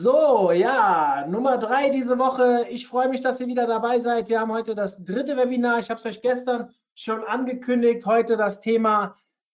[0.00, 2.68] So, ja, Nummer drei diese Woche.
[2.70, 4.28] Ich freue mich, dass ihr wieder dabei seid.
[4.28, 5.80] Wir haben heute das dritte Webinar.
[5.80, 8.06] Ich habe es euch gestern schon angekündigt.
[8.06, 9.16] Heute das Thema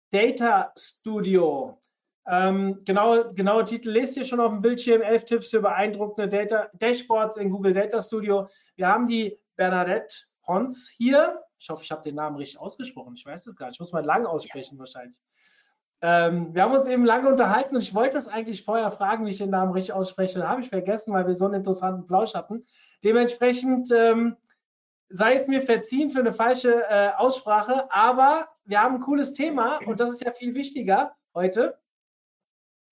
[0.09, 1.77] Data Studio.
[2.25, 5.03] Ähm, genau, genaue Titel lest ihr schon auf dem Bildschirm.
[5.03, 8.49] Elf Tipps für beeindruckende Data Dashboards in Google Data Studio.
[8.75, 11.39] Wir haben die Bernadette Pons hier.
[11.59, 13.13] Ich hoffe, ich habe den Namen richtig ausgesprochen.
[13.15, 13.75] Ich weiß es gar nicht.
[13.75, 15.15] Ich muss mal lang aussprechen wahrscheinlich.
[16.03, 19.29] Ähm, wir haben uns eben lange unterhalten und ich wollte es eigentlich vorher fragen, wie
[19.29, 20.47] ich den Namen richtig ausspreche.
[20.47, 22.65] Habe ich vergessen, weil wir so einen interessanten Plausch hatten.
[23.03, 24.35] Dementsprechend ähm,
[25.09, 29.79] sei es mir verziehen für eine falsche äh, Aussprache, aber wir haben ein cooles Thema
[29.85, 31.77] und das ist ja viel wichtiger heute.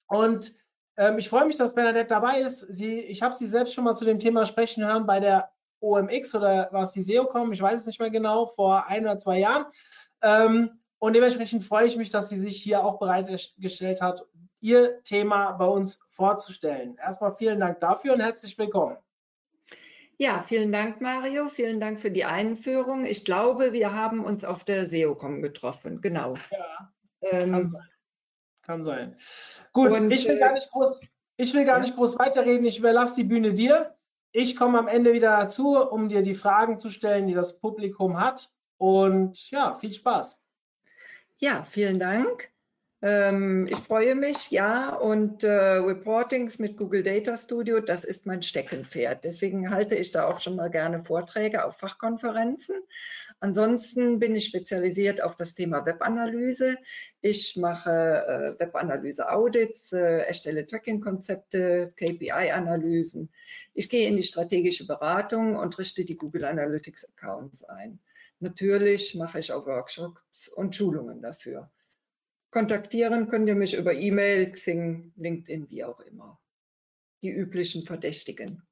[0.08, 0.54] Und
[0.98, 2.60] ähm, ich freue mich, dass Bernadette dabei ist.
[2.60, 6.36] Sie, ich habe sie selbst schon mal zu dem Thema sprechen hören bei der OMX
[6.36, 9.66] oder was die SEO-Com, ich weiß es nicht mehr genau, vor ein oder zwei Jahren.
[10.22, 14.26] Ähm, und dementsprechend freue ich mich, dass sie sich hier auch bereitgestellt hat,
[14.60, 16.98] ihr Thema bei uns vorzustellen.
[16.98, 18.98] Erstmal vielen Dank dafür und herzlich willkommen.
[20.18, 21.48] Ja, vielen Dank, Mario.
[21.48, 23.06] Vielen Dank für die Einführung.
[23.06, 26.02] Ich glaube, wir haben uns auf der SEOCom getroffen.
[26.02, 26.36] Genau.
[26.52, 26.92] Ja,
[27.22, 27.90] ähm, kann, sein.
[28.64, 29.18] kann sein.
[29.72, 31.02] Gut, und, ich will gar nicht groß,
[31.38, 31.84] ich will gar ja.
[31.84, 32.66] nicht groß weiterreden.
[32.66, 33.96] Ich überlasse die Bühne dir.
[34.34, 38.20] Ich komme am Ende wieder dazu, um dir die Fragen zu stellen, die das Publikum
[38.20, 38.52] hat.
[38.78, 40.46] Und ja, viel Spaß.
[41.42, 42.50] Ja, vielen Dank.
[43.02, 48.42] Ähm, ich freue mich, ja, und äh, Reportings mit Google Data Studio, das ist mein
[48.42, 49.24] Steckenpferd.
[49.24, 52.76] Deswegen halte ich da auch schon mal gerne Vorträge auf Fachkonferenzen.
[53.40, 56.76] Ansonsten bin ich spezialisiert auf das Thema Webanalyse.
[57.22, 63.30] Ich mache äh, Webanalyse-Audits, äh, erstelle Tracking-Konzepte, KPI-Analysen.
[63.74, 68.00] Ich gehe in die strategische Beratung und richte die Google Analytics-Accounts ein.
[68.40, 71.72] Natürlich mache ich auch Workshops und Schulungen dafür.
[72.52, 76.40] Kontaktieren könnt ihr mich über E-Mail, Xing, LinkedIn, wie auch immer.
[77.22, 78.64] Die üblichen Verdächtigen.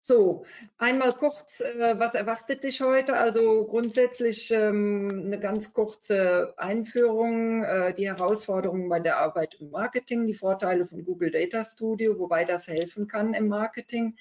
[0.00, 0.46] So,
[0.78, 3.14] einmal kurz, äh, was erwartet dich heute?
[3.14, 10.26] Also grundsätzlich ähm, eine ganz kurze Einführung, äh, die Herausforderungen bei der Arbeit im Marketing,
[10.26, 14.16] die Vorteile von Google Data Studio, wobei das helfen kann im Marketing,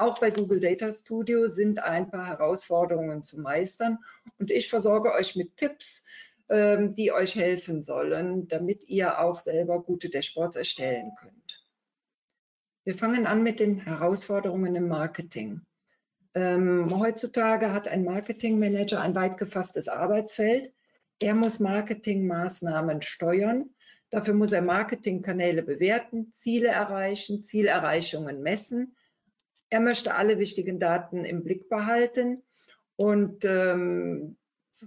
[0.00, 3.98] auch bei Google Data Studio sind ein paar Herausforderungen zu meistern
[4.38, 6.04] und ich versorge euch mit Tipps,
[6.48, 11.64] ähm, die euch helfen sollen, damit ihr auch selber gute Dashboards erstellen könnt.
[12.84, 15.60] Wir fangen an mit den Herausforderungen im Marketing.
[16.34, 20.72] Ähm, heutzutage hat ein Marketingmanager ein weit gefasstes Arbeitsfeld.
[21.20, 23.70] Er muss Marketingmaßnahmen steuern.
[24.10, 28.96] Dafür muss er Marketingkanäle bewerten, Ziele erreichen, Zielerreichungen messen,
[29.70, 32.42] er möchte alle wichtigen Daten im Blick behalten
[32.96, 34.36] und ähm,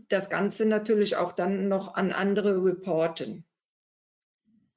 [0.09, 3.45] das Ganze natürlich auch dann noch an andere reporten.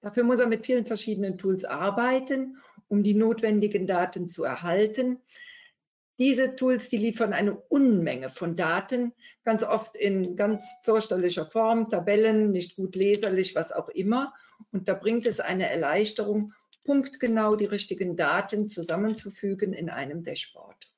[0.00, 2.58] Dafür muss er mit vielen verschiedenen Tools arbeiten,
[2.88, 5.18] um die notwendigen Daten zu erhalten.
[6.18, 9.12] Diese Tools, die liefern eine Unmenge von Daten,
[9.44, 14.32] ganz oft in ganz fürchterlicher Form, Tabellen, nicht gut leserlich, was auch immer.
[14.72, 16.52] Und da bringt es eine Erleichterung
[16.86, 20.91] punktgenau die richtigen Daten zusammenzufügen in einem Dashboard.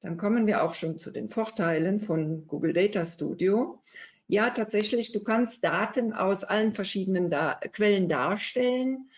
[0.00, 3.82] Dann kommen wir auch schon zu den Vorteilen von Google Data Studio.
[4.26, 9.10] Ja, tatsächlich, du kannst Daten aus allen verschiedenen da Quellen darstellen.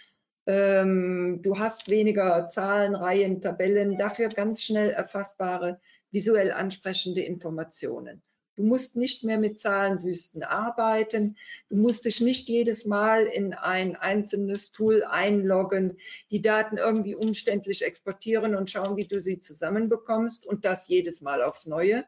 [0.47, 8.23] Ähm, du hast weniger Zahlen, Reihen, Tabellen, dafür ganz schnell erfassbare, visuell ansprechende Informationen.
[8.57, 11.37] Du musst nicht mehr mit Zahlenwüsten arbeiten.
[11.69, 15.99] Du musst dich nicht jedes Mal in ein einzelnes Tool einloggen,
[16.31, 21.43] die Daten irgendwie umständlich exportieren und schauen, wie du sie zusammenbekommst und das jedes Mal
[21.43, 22.05] aufs Neue.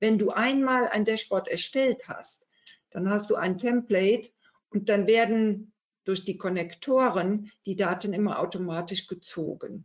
[0.00, 2.46] Wenn du einmal ein Dashboard erstellt hast,
[2.90, 4.30] dann hast du ein Template
[4.70, 5.72] und dann werden
[6.04, 9.84] durch die Konnektoren die Daten immer automatisch gezogen.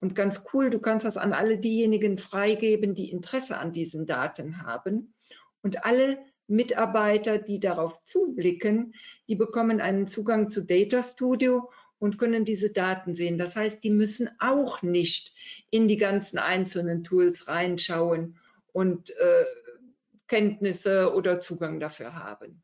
[0.00, 4.62] Und ganz cool, du kannst das an alle diejenigen freigeben, die Interesse an diesen Daten
[4.62, 5.14] haben.
[5.62, 8.94] Und alle Mitarbeiter, die darauf zublicken,
[9.28, 13.38] die bekommen einen Zugang zu Data Studio und können diese Daten sehen.
[13.38, 15.34] Das heißt, die müssen auch nicht
[15.70, 18.38] in die ganzen einzelnen Tools reinschauen
[18.72, 19.44] und äh,
[20.26, 22.62] Kenntnisse oder Zugang dafür haben.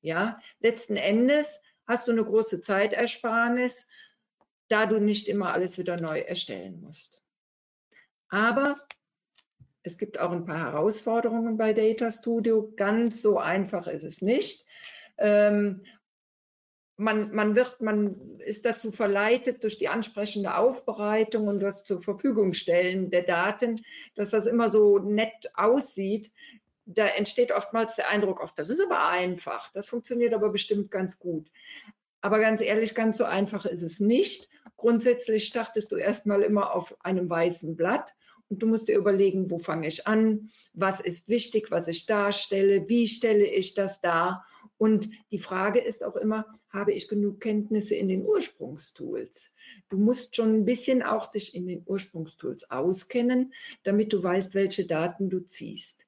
[0.00, 3.86] Ja, letzten Endes hast du eine große Zeitersparnis,
[4.68, 7.20] da du nicht immer alles wieder neu erstellen musst.
[8.28, 8.76] Aber
[9.88, 12.72] es gibt auch ein paar Herausforderungen bei Data Studio.
[12.76, 14.66] Ganz so einfach ist es nicht.
[15.16, 15.82] Ähm,
[16.98, 22.52] man, man, wird, man ist dazu verleitet durch die ansprechende Aufbereitung und das zur Verfügung
[22.52, 23.80] stellen der Daten,
[24.14, 26.32] dass das immer so nett aussieht.
[26.84, 31.18] Da entsteht oftmals der Eindruck, ach, das ist aber einfach, das funktioniert aber bestimmt ganz
[31.18, 31.50] gut.
[32.20, 34.50] Aber ganz ehrlich, ganz so einfach ist es nicht.
[34.76, 38.12] Grundsätzlich startest du erstmal immer auf einem weißen Blatt
[38.50, 43.06] du musst dir überlegen, wo fange ich an, was ist wichtig, was ich darstelle, wie
[43.06, 44.46] stelle ich das dar.
[44.78, 49.52] Und die Frage ist auch immer, habe ich genug Kenntnisse in den Ursprungstools?
[49.88, 53.52] Du musst schon ein bisschen auch dich in den Ursprungstools auskennen,
[53.82, 56.06] damit du weißt, welche Daten du ziehst.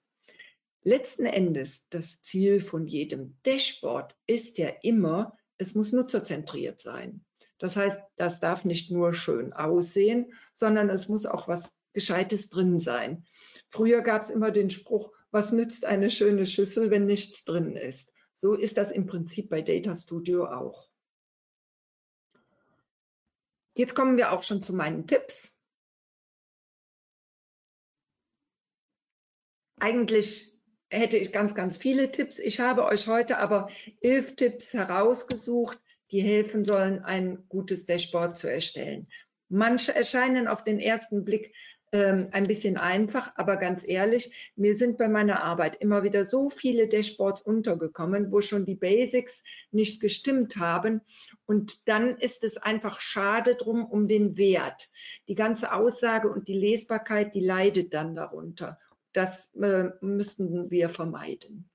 [0.82, 7.22] Letzten Endes, das Ziel von jedem Dashboard ist ja immer, es muss nutzerzentriert sein.
[7.58, 12.78] Das heißt, das darf nicht nur schön aussehen, sondern es muss auch was Gescheites drin
[12.78, 13.24] sein.
[13.68, 18.12] Früher gab es immer den Spruch, was nützt eine schöne Schüssel, wenn nichts drin ist?
[18.34, 20.88] So ist das im Prinzip bei Data Studio auch.
[23.74, 25.54] Jetzt kommen wir auch schon zu meinen Tipps.
[29.78, 30.54] Eigentlich
[30.90, 32.38] hätte ich ganz, ganz viele Tipps.
[32.38, 33.70] Ich habe euch heute aber
[34.00, 35.78] elf Tipps herausgesucht,
[36.10, 39.08] die helfen sollen, ein gutes Dashboard zu erstellen.
[39.48, 41.54] Manche erscheinen auf den ersten Blick
[41.92, 46.48] ähm, ein bisschen einfach, aber ganz ehrlich, mir sind bei meiner Arbeit immer wieder so
[46.48, 49.42] viele Dashboards untergekommen, wo schon die Basics
[49.72, 51.00] nicht gestimmt haben.
[51.46, 54.88] Und dann ist es einfach schade drum um den Wert.
[55.26, 58.78] Die ganze Aussage und die Lesbarkeit, die leidet dann darunter.
[59.12, 61.68] Das äh, müssten wir vermeiden.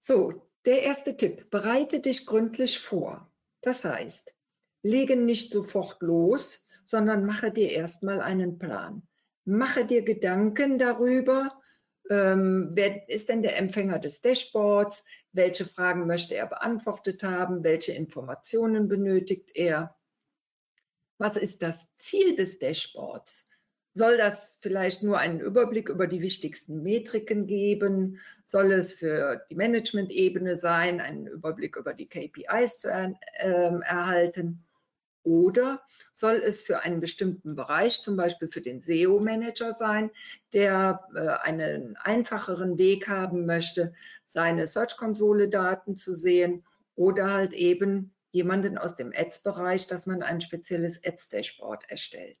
[0.00, 3.30] So, der erste Tipp, bereite dich gründlich vor.
[3.60, 4.34] Das heißt,
[4.82, 9.02] lege nicht sofort los, sondern mache dir erstmal einen Plan.
[9.44, 11.60] Mache dir Gedanken darüber,
[12.08, 17.92] ähm, wer ist denn der Empfänger des Dashboards, welche Fragen möchte er beantwortet haben, welche
[17.92, 19.94] Informationen benötigt er,
[21.18, 23.44] was ist das Ziel des Dashboards?
[23.92, 28.18] Soll das vielleicht nur einen Überblick über die wichtigsten Metriken geben?
[28.44, 34.64] Soll es für die Management-Ebene sein, einen Überblick über die KPIs zu er, äh, erhalten?
[35.28, 40.10] Oder soll es für einen bestimmten Bereich, zum Beispiel für den SEO-Manager sein,
[40.54, 43.92] der äh, einen einfacheren Weg haben möchte,
[44.24, 46.64] seine Search-Konsole-Daten zu sehen
[46.94, 52.38] oder halt eben jemanden aus dem Ads-Bereich, dass man ein spezielles Ads-Dashboard erstellt.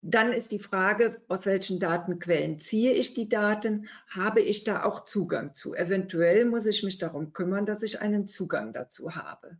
[0.00, 3.88] Dann ist die Frage, aus welchen Datenquellen ziehe ich die Daten?
[4.08, 5.74] Habe ich da auch Zugang zu?
[5.74, 9.58] Eventuell muss ich mich darum kümmern, dass ich einen Zugang dazu habe.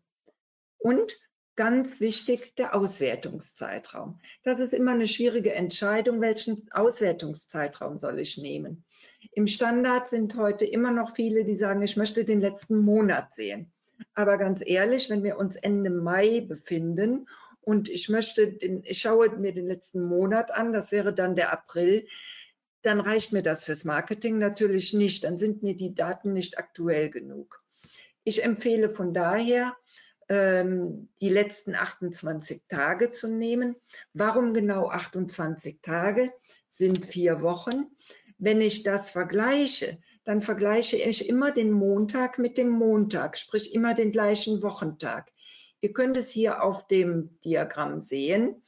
[0.87, 1.19] Und
[1.57, 4.21] ganz wichtig, der Auswertungszeitraum.
[4.45, 8.85] Das ist immer eine schwierige Entscheidung, welchen Auswertungszeitraum soll ich nehmen.
[9.33, 13.73] Im Standard sind heute immer noch viele, die sagen, ich möchte den letzten Monat sehen.
[14.15, 17.29] Aber ganz ehrlich, wenn wir uns Ende Mai befinden
[17.63, 21.53] und ich möchte, den, ich schaue mir den letzten Monat an, das wäre dann der
[21.53, 22.07] April,
[22.83, 25.25] dann reicht mir das fürs Marketing natürlich nicht.
[25.25, 27.61] Dann sind mir die Daten nicht aktuell genug.
[28.23, 29.75] Ich empfehle von daher,
[30.29, 33.77] ähm, die letzten 28 Tage zu nehmen.
[34.13, 36.33] Warum genau 28 Tage?
[36.69, 37.87] Sind vier Wochen.
[38.39, 43.95] Wenn ich das vergleiche, dann vergleiche ich immer den Montag mit dem Montag, sprich immer
[43.95, 45.31] den gleichen Wochentag.
[45.81, 48.63] Ihr könnt es hier auf dem Diagramm sehen.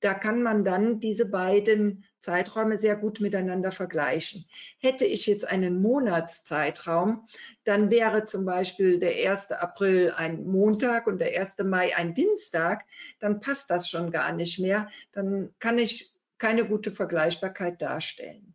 [0.00, 4.44] Da kann man dann diese beiden Zeiträume sehr gut miteinander vergleichen.
[4.78, 7.26] Hätte ich jetzt einen Monatszeitraum,
[7.64, 9.52] dann wäre zum Beispiel der 1.
[9.52, 11.58] April ein Montag und der 1.
[11.64, 12.84] Mai ein Dienstag,
[13.18, 14.88] dann passt das schon gar nicht mehr.
[15.12, 18.54] Dann kann ich keine gute Vergleichbarkeit darstellen.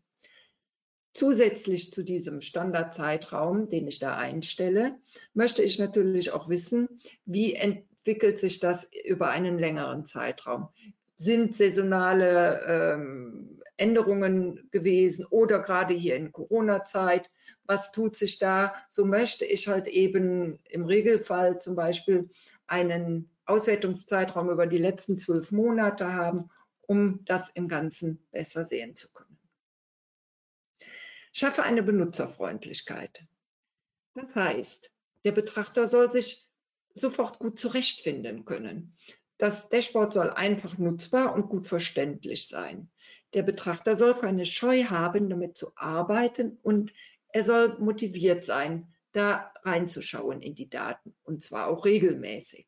[1.14, 4.98] Zusätzlich zu diesem Standardzeitraum, den ich da einstelle,
[5.34, 6.90] möchte ich natürlich auch wissen,
[7.26, 10.68] wie entwickelt sich das über einen längeren Zeitraum
[11.18, 17.30] sind saisonale ähm, Änderungen gewesen oder gerade hier in Corona-Zeit.
[17.66, 18.76] Was tut sich da?
[18.90, 22.30] So möchte ich halt eben im Regelfall zum Beispiel
[22.68, 26.50] einen Auswertungszeitraum über die letzten zwölf Monate haben,
[26.82, 29.38] um das im Ganzen besser sehen zu können.
[31.32, 33.28] Schaffe eine Benutzerfreundlichkeit.
[34.14, 34.92] Das heißt,
[35.26, 36.48] der Betrachter soll sich
[36.94, 38.96] sofort gut zurechtfinden können.
[39.38, 42.90] Das Dashboard soll einfach nutzbar und gut verständlich sein.
[43.34, 46.94] Der Betrachter soll keine Scheu haben, damit zu arbeiten und
[47.30, 52.66] er soll motiviert sein, da reinzuschauen in die Daten und zwar auch regelmäßig.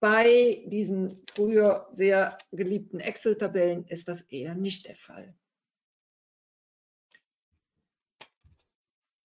[0.00, 5.34] Bei diesen früher sehr geliebten Excel-Tabellen ist das eher nicht der Fall.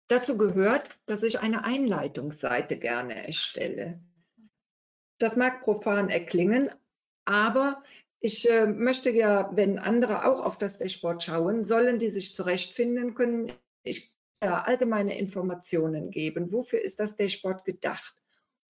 [0.09, 4.00] Dazu gehört, dass ich eine Einleitungsseite gerne erstelle.
[5.21, 6.71] Das mag profan erklingen,
[7.27, 7.83] aber
[8.21, 13.15] ich äh, möchte ja, wenn andere auch auf das Dashboard schauen, sollen die sich zurechtfinden
[13.15, 13.53] können.
[13.83, 16.53] Ich ja, allgemeine Informationen geben.
[16.53, 18.15] Wofür ist das Dashboard gedacht?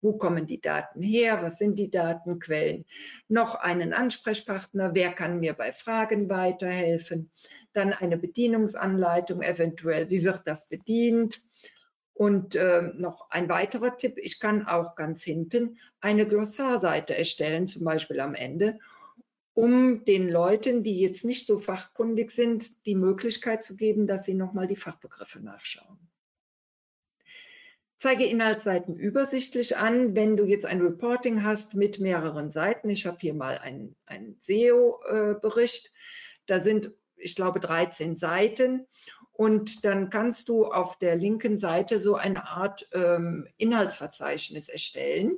[0.02, 1.44] Wo kommen die Daten her?
[1.44, 2.86] Was sind die Datenquellen?
[3.28, 4.96] Noch einen Ansprechpartner.
[4.96, 7.30] Wer kann mir bei Fragen weiterhelfen?
[7.74, 10.10] Dann eine Bedienungsanleitung eventuell.
[10.10, 11.44] Wie wird das bedient?
[12.20, 14.18] Und äh, noch ein weiterer Tipp.
[14.18, 18.78] Ich kann auch ganz hinten eine Glossarseite erstellen, zum Beispiel am Ende,
[19.54, 24.34] um den Leuten, die jetzt nicht so fachkundig sind, die Möglichkeit zu geben, dass sie
[24.34, 25.98] nochmal die Fachbegriffe nachschauen.
[27.96, 32.90] Zeige Inhaltsseiten übersichtlich an, wenn du jetzt ein Reporting hast mit mehreren Seiten.
[32.90, 35.94] Ich habe hier mal einen, einen SEO-Bericht.
[36.48, 38.88] Da sind, ich glaube, 13 Seiten.
[39.40, 45.38] Und dann kannst du auf der linken Seite so eine Art ähm, Inhaltsverzeichnis erstellen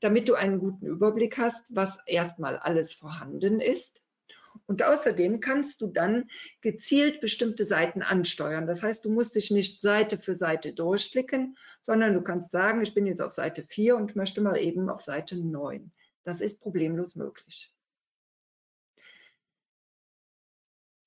[0.00, 4.02] damit du einen guten Überblick hast, was erstmal alles vorhanden ist.
[4.66, 8.66] Und außerdem kannst du dann gezielt bestimmte Seiten ansteuern.
[8.66, 12.94] Das heißt, du musst dich nicht Seite für Seite durchklicken, sondern du kannst sagen, ich
[12.94, 15.92] bin jetzt auf Seite 4 und möchte mal eben auf Seite 9.
[16.24, 17.72] Das ist problemlos möglich.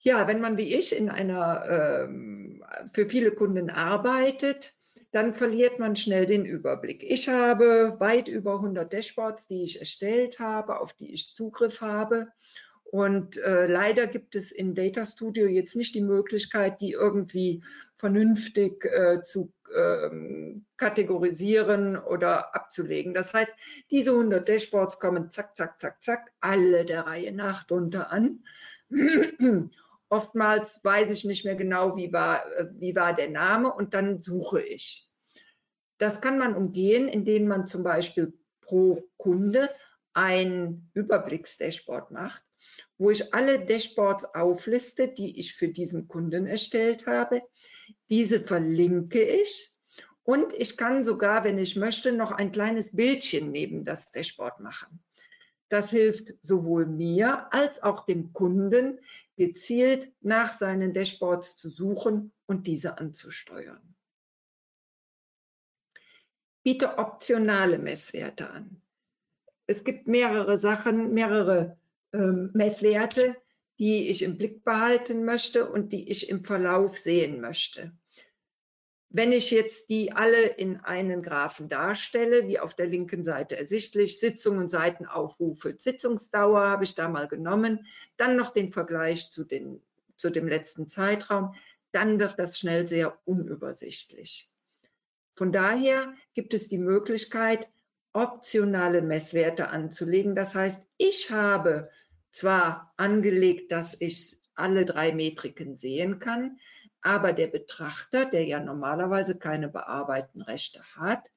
[0.02, 2.64] Ja, wenn man wie ich in einer ähm,
[2.94, 4.74] für viele Kunden arbeitet,
[5.12, 7.04] dann verliert man schnell den Überblick.
[7.04, 12.28] Ich habe weit über 100 Dashboards, die ich erstellt habe, auf die ich Zugriff habe.
[12.84, 17.64] Und äh, leider gibt es in Data Studio jetzt nicht die Möglichkeit, die irgendwie
[17.98, 23.14] vernünftig äh, zu ähm, kategorisieren oder abzulegen.
[23.14, 23.52] Das heißt,
[23.92, 28.44] diese 100 Dashboards kommen zack, zack, zack, zack, alle der Reihe nach drunter an.
[30.10, 34.20] Oftmals weiß ich nicht mehr genau, wie war, äh, wie war der Name und dann
[34.20, 35.08] suche ich.
[36.00, 39.70] Das kann man umgehen, indem man zum Beispiel pro Kunde
[40.14, 42.44] ein Überblicksdashboard macht,
[42.98, 47.42] wo ich alle Dashboards aufliste, die ich für diesen Kunden erstellt habe.
[48.10, 49.74] Diese verlinke ich
[50.24, 55.04] und ich kann sogar, wenn ich möchte, noch ein kleines Bildchen neben das Dashboard machen.
[55.70, 59.00] Das hilft sowohl mir als auch dem Kunden,
[59.40, 63.96] gezielt nach seinen Dashboards zu suchen und diese anzusteuern.
[66.62, 68.82] Biete optionale Messwerte an.
[69.66, 71.78] Es gibt mehrere Sachen, mehrere
[72.12, 73.38] ähm, Messwerte,
[73.80, 77.98] die ich im Blick behalten möchte und die ich im Verlauf sehen möchte.
[79.12, 84.20] Wenn ich jetzt die alle in einen Graphen darstelle, wie auf der linken Seite ersichtlich,
[84.20, 87.88] Sitzungen, Seitenaufrufe, Sitzungsdauer habe ich da mal genommen,
[88.18, 89.82] dann noch den Vergleich zu, den,
[90.16, 91.56] zu dem letzten Zeitraum,
[91.92, 94.48] dann wird das schnell sehr unübersichtlich.
[95.36, 97.68] Von daher gibt es die Möglichkeit,
[98.14, 100.36] optionale Messwerte anzulegen.
[100.36, 101.90] Das heißt, ich habe
[102.32, 106.60] zwar angelegt, dass ich alle drei Metriken sehen kann,
[107.02, 111.28] aber der Betrachter, der ja normalerweise keine bearbeiteten Rechte hat,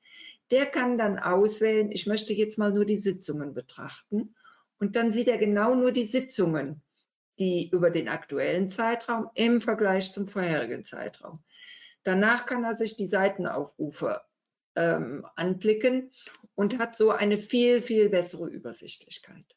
[0.50, 4.34] der kann dann auswählen, ich möchte jetzt mal nur die Sitzungen betrachten.
[4.78, 6.82] Und dann sieht er genau nur die Sitzungen,
[7.38, 11.42] die über den aktuellen Zeitraum im Vergleich zum vorherigen Zeitraum.
[12.04, 14.20] Danach kann er sich die Seitenaufrufe
[14.74, 16.10] ähm, anklicken
[16.54, 19.56] und hat so eine viel, viel bessere Übersichtlichkeit.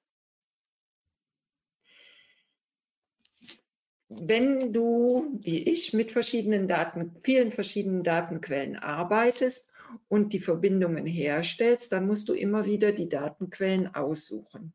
[4.10, 9.68] Wenn du, wie ich, mit verschiedenen Daten, vielen verschiedenen Datenquellen arbeitest
[10.08, 14.74] und die Verbindungen herstellst, dann musst du immer wieder die Datenquellen aussuchen.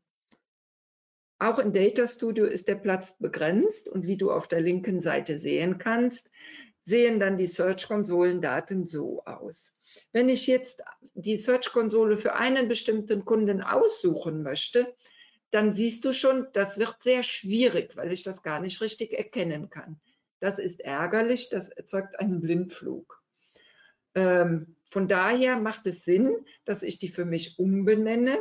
[1.39, 5.39] Auch in Data Studio ist der Platz begrenzt und wie du auf der linken Seite
[5.39, 6.29] sehen kannst,
[6.83, 9.73] sehen dann die Search-Konsolen-Daten so aus.
[10.11, 10.83] Wenn ich jetzt
[11.15, 14.93] die Search-Konsole für einen bestimmten Kunden aussuchen möchte,
[15.51, 19.69] dann siehst du schon, das wird sehr schwierig, weil ich das gar nicht richtig erkennen
[19.69, 19.99] kann.
[20.39, 23.21] Das ist ärgerlich, das erzeugt einen Blindflug.
[24.15, 28.39] Ähm, von daher macht es Sinn, dass ich die für mich umbenenne.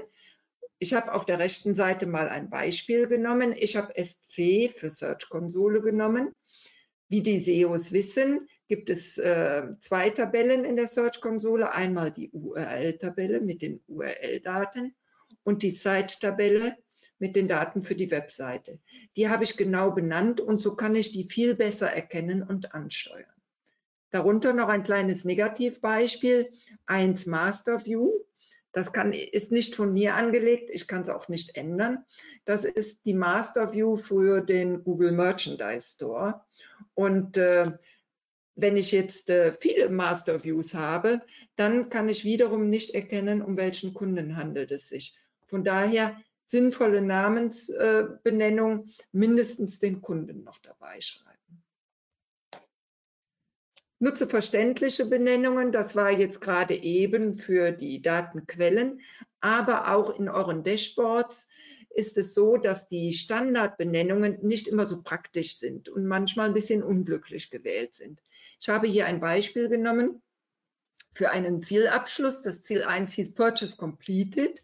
[0.79, 3.55] Ich habe auf der rechten Seite mal ein Beispiel genommen.
[3.57, 6.35] Ich habe SC für Search Konsole genommen.
[7.09, 11.73] Wie die SEOs wissen, gibt es äh, zwei Tabellen in der Search Konsole.
[11.73, 14.95] Einmal die URL-Tabelle mit den URL-Daten
[15.43, 16.77] und die Site-Tabelle
[17.21, 18.81] mit den Daten für die Webseite.
[19.17, 23.31] Die habe ich genau benannt und so kann ich die viel besser erkennen und ansteuern.
[24.11, 26.51] Darunter noch ein kleines Negativbeispiel,
[26.87, 28.11] 1 Master View.
[28.73, 32.05] Das kann, ist nicht von mir angelegt, ich kann es auch nicht ändern.
[32.45, 36.41] Das ist die Master View für den Google Merchandise Store.
[36.95, 37.73] Und äh,
[38.57, 41.21] wenn ich jetzt äh, viele Master Views habe,
[41.57, 45.17] dann kann ich wiederum nicht erkennen, um welchen Kunden handelt es sich.
[45.47, 46.17] Von daher
[46.51, 51.63] sinnvolle Namensbenennung, mindestens den Kunden noch dabei schreiben.
[54.01, 59.01] Nutze verständliche Benennungen, das war jetzt gerade eben für die Datenquellen,
[59.41, 61.47] aber auch in euren Dashboards
[61.91, 66.83] ist es so, dass die Standardbenennungen nicht immer so praktisch sind und manchmal ein bisschen
[66.83, 68.21] unglücklich gewählt sind.
[68.59, 70.23] Ich habe hier ein Beispiel genommen
[71.15, 72.43] für einen Zielabschluss.
[72.43, 74.63] Das Ziel 1 hieß Purchase Completed.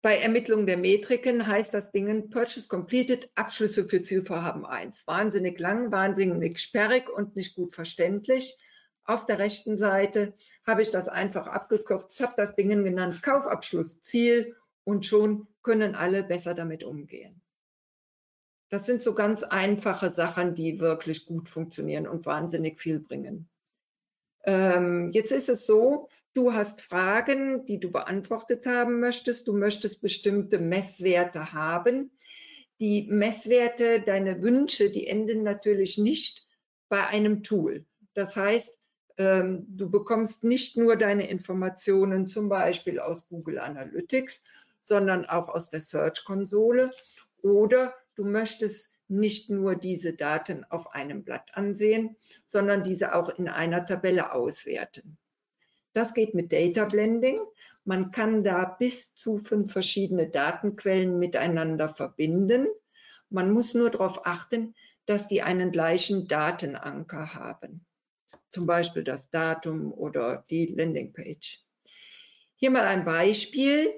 [0.00, 5.04] Bei Ermittlung der Metriken heißt das Ding Purchase Completed, Abschlüsse für Zielvorhaben 1.
[5.06, 8.56] Wahnsinnig lang, wahnsinnig sperrig und nicht gut verständlich.
[9.02, 14.54] Auf der rechten Seite habe ich das einfach abgekürzt, habe das Ding genannt Kaufabschluss Ziel
[14.84, 17.42] und schon können alle besser damit umgehen.
[18.70, 23.48] Das sind so ganz einfache Sachen, die wirklich gut funktionieren und wahnsinnig viel bringen.
[24.44, 29.48] Ähm, jetzt ist es so, Du hast Fragen, die du beantwortet haben möchtest.
[29.48, 32.12] Du möchtest bestimmte Messwerte haben.
[32.78, 36.46] Die Messwerte, deine Wünsche, die enden natürlich nicht
[36.88, 37.86] bei einem Tool.
[38.14, 38.78] Das heißt,
[39.16, 44.40] ähm, du bekommst nicht nur deine Informationen zum Beispiel aus Google Analytics,
[44.80, 46.92] sondern auch aus der Search-Konsole
[47.42, 52.14] oder du möchtest nicht nur diese Daten auf einem Blatt ansehen,
[52.46, 55.18] sondern diese auch in einer Tabelle auswerten.
[55.98, 57.40] Das geht mit Data Blending.
[57.84, 62.68] Man kann da bis zu fünf verschiedene Datenquellen miteinander verbinden.
[63.30, 64.76] Man muss nur darauf achten,
[65.06, 67.84] dass die einen gleichen Datenanker haben.
[68.50, 71.64] Zum Beispiel das Datum oder die Landingpage.
[72.54, 73.92] Hier mal ein Beispiel.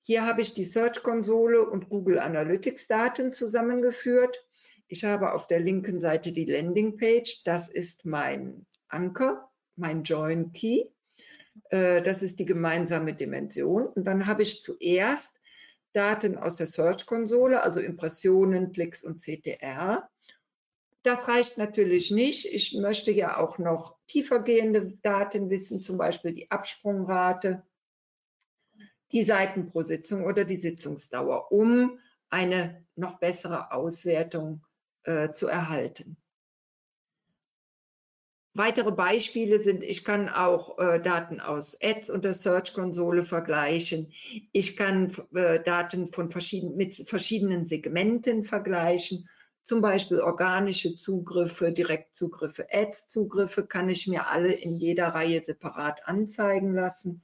[0.00, 4.42] Hier habe ich die Search-Konsole und Google Analytics-Daten zusammengeführt.
[4.88, 7.44] Ich habe auf der linken Seite die Landingpage.
[7.44, 10.86] Das ist mein Anker, mein Join Key.
[11.70, 13.86] Äh, das ist die gemeinsame Dimension.
[13.86, 15.38] Und dann habe ich zuerst
[15.92, 20.08] Daten aus der Search-Konsole, also Impressionen, Klicks und CTR.
[21.02, 22.46] Das reicht natürlich nicht.
[22.46, 27.62] Ich möchte ja auch noch tiefergehende Daten wissen, zum Beispiel die Absprungrate,
[29.10, 31.98] die Seiten pro Sitzung oder die Sitzungsdauer, um
[32.30, 34.64] eine noch bessere Auswertung
[35.02, 36.16] äh, zu erhalten.
[38.54, 44.12] Weitere Beispiele sind, ich kann auch äh, Daten aus Ads und der Search-Konsole vergleichen.
[44.52, 49.26] Ich kann äh, Daten von verschieden, mit verschiedenen Segmenten vergleichen.
[49.64, 56.74] Zum Beispiel organische Zugriffe, Direktzugriffe, Ads-Zugriffe kann ich mir alle in jeder Reihe separat anzeigen
[56.74, 57.22] lassen.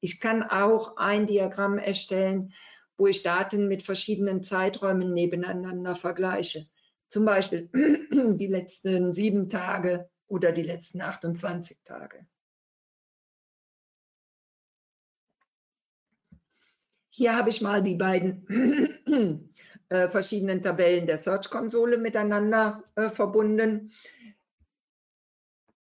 [0.00, 2.52] Ich kann auch ein Diagramm erstellen,
[2.98, 6.66] wo ich Daten mit verschiedenen Zeiträumen nebeneinander vergleiche.
[7.08, 7.70] Zum Beispiel
[8.36, 12.26] die letzten sieben Tage oder die letzten 28 Tage.
[17.10, 18.46] Hier habe ich mal die beiden
[19.88, 23.92] äh, verschiedenen Tabellen der Search-Konsole miteinander äh, verbunden.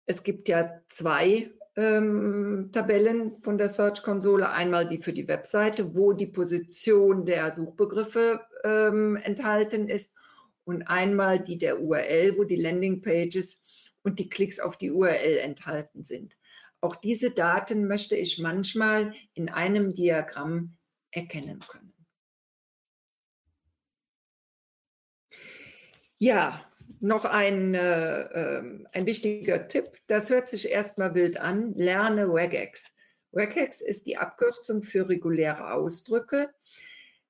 [0.06, 4.48] Es gibt ja zwei ähm, Tabellen von der Search-Konsole.
[4.48, 10.14] Einmal die für die Webseite, wo die Position der Suchbegriffe ähm, enthalten ist
[10.64, 13.62] und einmal die der URL, wo die Landingpages
[14.02, 16.36] und die Klicks auf die URL enthalten sind.
[16.80, 20.78] Auch diese Daten möchte ich manchmal in einem Diagramm
[21.10, 21.92] erkennen können.
[26.18, 26.64] Ja,
[27.00, 29.92] noch ein, äh, ein wichtiger Tipp.
[30.06, 31.72] Das hört sich erstmal wild an.
[31.74, 32.84] Lerne Regex.
[33.32, 36.50] Regex ist die Abkürzung für reguläre Ausdrücke.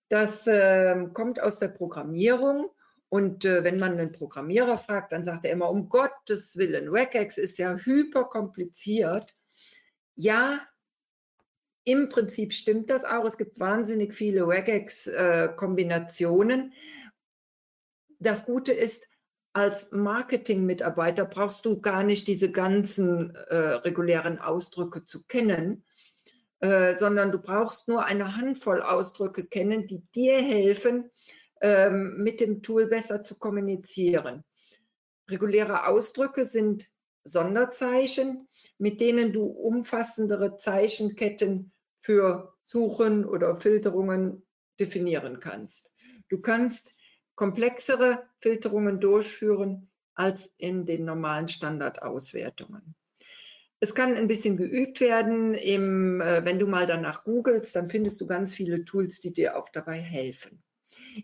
[0.09, 2.68] Das äh, kommt aus der Programmierung
[3.10, 7.38] und äh, wenn man einen Programmierer fragt, dann sagt er immer, um Gottes Willen, Regex
[7.38, 9.34] ist ja hyperkompliziert.
[10.14, 10.60] Ja,
[11.84, 13.24] im Prinzip stimmt das auch.
[13.24, 16.70] Es gibt wahnsinnig viele Regex-Kombinationen.
[16.70, 16.74] Äh,
[18.20, 19.08] das Gute ist,
[19.52, 25.82] als Marketing-Mitarbeiter brauchst du gar nicht diese ganzen äh, regulären Ausdrücke zu kennen,
[26.60, 31.10] äh, sondern du brauchst nur eine Handvoll Ausdrücke kennen, die dir helfen,
[31.62, 34.44] mit dem Tool besser zu kommunizieren.
[35.28, 36.90] Reguläre Ausdrücke sind
[37.24, 44.46] Sonderzeichen, mit denen du umfassendere Zeichenketten für Suchen oder Filterungen
[44.78, 45.92] definieren kannst.
[46.28, 46.94] Du kannst
[47.34, 52.94] komplexere Filterungen durchführen als in den normalen Standardauswertungen.
[53.80, 55.54] Es kann ein bisschen geübt werden.
[55.54, 59.56] Im, äh, wenn du mal danach googelst, dann findest du ganz viele Tools, die dir
[59.56, 60.62] auch dabei helfen.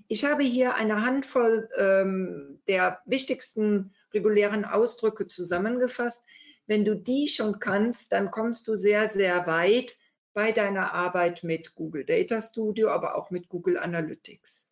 [0.08, 6.22] Ich habe hier eine Handvoll ähm, der wichtigsten regulären Ausdrücke zusammengefasst.
[6.66, 9.96] Wenn du die schon kannst, dann kommst du sehr, sehr weit
[10.34, 14.66] bei deiner Arbeit mit Google Data Studio, aber auch mit Google Analytics.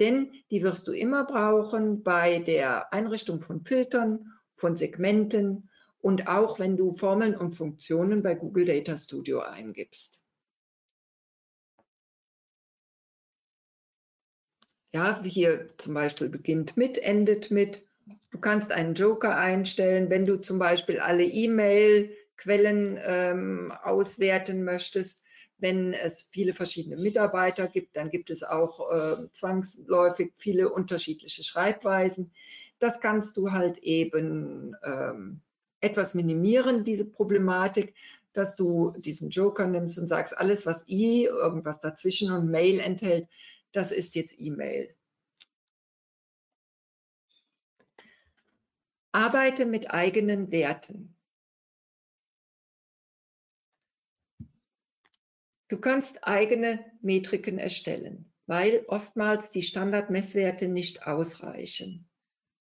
[0.00, 6.58] Denn die wirst du immer brauchen bei der Einrichtung von Filtern, von Segmenten und auch
[6.58, 10.20] wenn du Formeln und Funktionen bei Google Data Studio eingibst.
[14.98, 17.86] Ja, hier zum Beispiel beginnt mit, endet mit.
[18.32, 25.22] Du kannst einen Joker einstellen, wenn du zum Beispiel alle E-Mail-Quellen ähm, auswerten möchtest.
[25.56, 32.32] Wenn es viele verschiedene Mitarbeiter gibt, dann gibt es auch äh, zwangsläufig viele unterschiedliche Schreibweisen.
[32.80, 35.42] Das kannst du halt eben ähm,
[35.80, 37.94] etwas minimieren, diese Problematik,
[38.32, 43.28] dass du diesen Joker nimmst und sagst, alles, was I, irgendwas dazwischen und Mail enthält,
[43.72, 44.94] das ist jetzt E-Mail.
[49.12, 51.16] Arbeite mit eigenen Werten.
[55.68, 62.08] Du kannst eigene Metriken erstellen, weil oftmals die Standardmesswerte nicht ausreichen.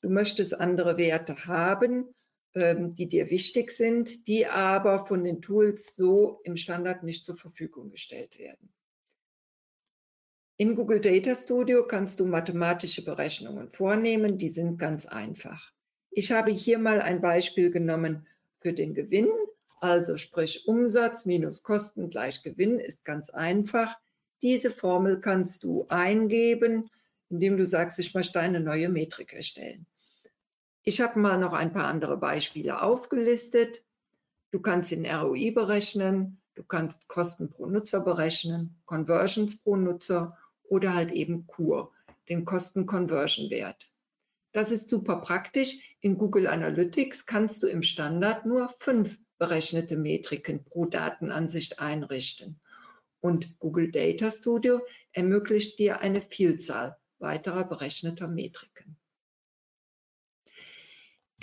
[0.01, 2.13] Du möchtest andere Werte haben,
[2.53, 7.35] ähm, die dir wichtig sind, die aber von den Tools so im Standard nicht zur
[7.35, 8.73] Verfügung gestellt werden.
[10.59, 15.71] In Google Data Studio kannst du mathematische Berechnungen vornehmen, die sind ganz einfach.
[16.09, 18.25] Ich habe hier mal ein Beispiel genommen
[18.59, 19.29] für den Gewinn,
[19.81, 23.99] also sprich Umsatz minus Kosten gleich Gewinn ist ganz einfach.
[24.41, 26.89] Diese Formel kannst du eingeben,
[27.29, 29.85] indem du sagst, ich möchte eine neue Metrik erstellen.
[30.81, 33.83] Ich habe mal noch ein paar andere Beispiele aufgelistet.
[34.49, 40.35] Du kannst den ROI berechnen, du kannst Kosten pro Nutzer berechnen, Conversions pro Nutzer
[40.69, 41.91] oder halt eben KUR,
[42.30, 43.89] den Kosten-Conversion-Wert.
[44.51, 45.77] Das ist super praktisch.
[46.01, 52.60] In Google Analytics kannst du im Standard nur fünf berechnete Metriken pro Datenansicht einrichten.
[53.19, 58.97] Und Google Data Studio ermöglicht dir eine Vielzahl weiterer berechneter Metriken.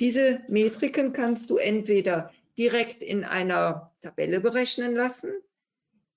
[0.01, 5.33] Diese Metriken kannst du entweder direkt in einer Tabelle berechnen lassen,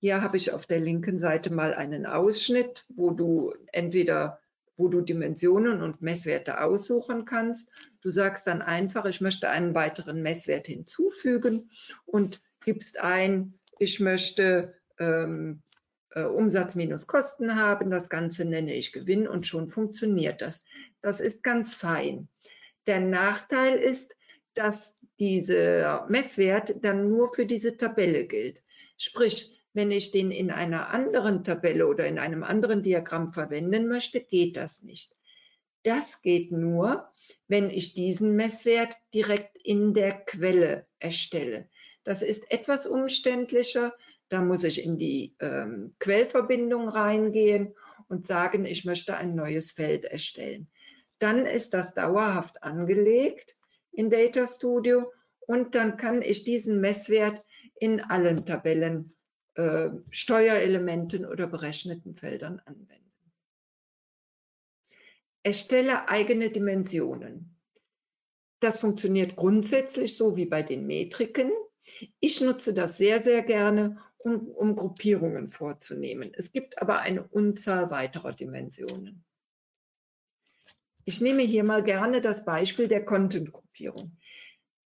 [0.00, 4.40] hier habe ich auf der linken Seite mal einen Ausschnitt, wo du entweder
[4.78, 7.68] wo du Dimensionen und Messwerte aussuchen kannst.
[8.00, 11.70] Du sagst dann einfach, ich möchte einen weiteren Messwert hinzufügen
[12.06, 15.62] und gibst ein, ich möchte ähm,
[16.10, 17.90] äh, Umsatz minus Kosten haben.
[17.90, 20.60] Das Ganze nenne ich Gewinn und schon funktioniert das.
[21.02, 22.28] Das ist ganz fein.
[22.86, 24.14] Der Nachteil ist,
[24.54, 28.62] dass dieser Messwert dann nur für diese Tabelle gilt.
[28.96, 34.20] Sprich, wenn ich den in einer anderen Tabelle oder in einem anderen Diagramm verwenden möchte,
[34.20, 35.14] geht das nicht.
[35.82, 37.08] Das geht nur,
[37.46, 41.68] wenn ich diesen Messwert direkt in der Quelle erstelle.
[42.04, 43.94] Das ist etwas umständlicher.
[44.28, 47.74] Da muss ich in die ähm, Quellverbindung reingehen
[48.08, 50.68] und sagen, ich möchte ein neues Feld erstellen.
[51.18, 53.56] Dann ist das dauerhaft angelegt
[53.92, 57.42] in Data Studio und dann kann ich diesen Messwert
[57.80, 59.14] in allen Tabellen
[59.58, 63.10] äh, Steuerelementen oder berechneten Feldern anwenden.
[65.42, 67.56] Erstelle eigene Dimensionen.
[68.60, 71.50] Das funktioniert grundsätzlich so wie bei den Metriken.
[72.20, 76.30] Ich nutze das sehr, sehr gerne, um, um Gruppierungen vorzunehmen.
[76.34, 79.24] Es gibt aber eine Unzahl weiterer Dimensionen.
[81.04, 84.16] Ich nehme hier mal gerne das Beispiel der Content-Gruppierung.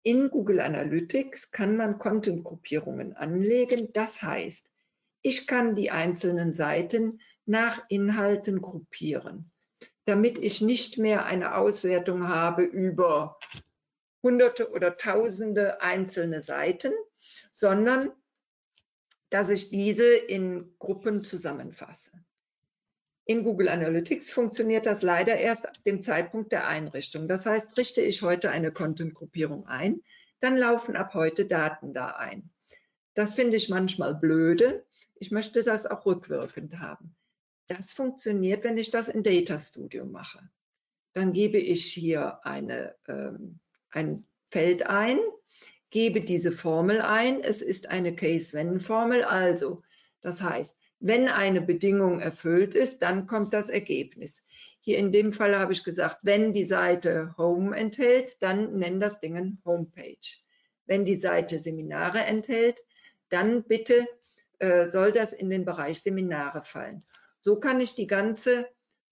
[0.04, 3.92] In Google Analytics kann man Content-Gruppierungen anlegen.
[3.94, 4.70] Das heißt,
[5.22, 9.52] ich kann die einzelnen Seiten nach Inhalten gruppieren,
[10.06, 13.38] damit ich nicht mehr eine Auswertung habe über
[14.24, 16.94] hunderte oder tausende einzelne Seiten,
[17.52, 18.12] sondern
[19.30, 22.12] dass ich diese in Gruppen zusammenfasse.
[23.30, 27.28] In Google Analytics funktioniert das leider erst ab dem Zeitpunkt der Einrichtung.
[27.28, 30.02] Das heißt, richte ich heute eine Content-Gruppierung ein,
[30.40, 32.50] dann laufen ab heute Daten da ein.
[33.14, 34.84] Das finde ich manchmal blöde.
[35.20, 37.16] Ich möchte das auch rückwirkend haben.
[37.68, 40.40] Das funktioniert, wenn ich das in Data Studio mache.
[41.14, 43.60] Dann gebe ich hier eine, ähm,
[43.92, 45.20] ein Feld ein,
[45.92, 47.42] gebe diese Formel ein.
[47.44, 49.24] Es ist eine Case-When-Formel.
[49.24, 49.84] Also,
[50.22, 54.44] das heißt, wenn eine Bedingung erfüllt ist, dann kommt das Ergebnis.
[54.82, 59.20] Hier in dem Fall habe ich gesagt, wenn die Seite Home enthält, dann nenn das
[59.20, 60.18] Ding Homepage.
[60.86, 62.80] Wenn die Seite Seminare enthält,
[63.30, 64.08] dann bitte
[64.60, 67.04] äh, soll das in den Bereich Seminare fallen.
[67.42, 68.68] So kann ich die ganze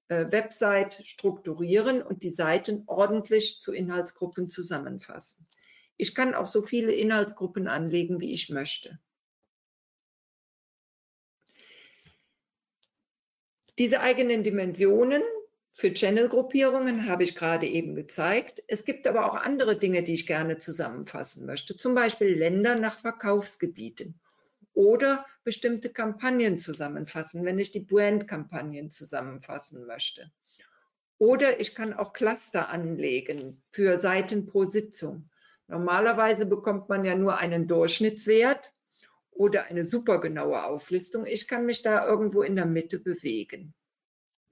[0.10, 5.48] äh, Website strukturieren und die Seiten ordentlich zu Inhaltsgruppen zusammenfassen.
[5.96, 9.00] Ich kann auch so viele Inhaltsgruppen anlegen, wie ich möchte.
[13.78, 15.22] Diese eigenen Dimensionen
[15.74, 18.64] für Channel-Gruppierungen habe ich gerade eben gezeigt.
[18.68, 23.00] Es gibt aber auch andere Dinge, die ich gerne zusammenfassen möchte, zum Beispiel Länder nach
[23.00, 24.20] Verkaufsgebieten
[24.74, 30.32] oder bestimmte Kampagnen zusammenfassen, wenn ich die Brand-Kampagnen zusammenfassen möchte.
[31.20, 35.30] Oder ich kann auch Cluster anlegen für Seiten pro Sitzung.
[35.68, 38.72] Normalerweise bekommt man ja nur einen Durchschnittswert
[39.38, 41.26] oder eine supergenaue Auflistung.
[41.26, 43.74] Ich kann mich da irgendwo in der Mitte bewegen.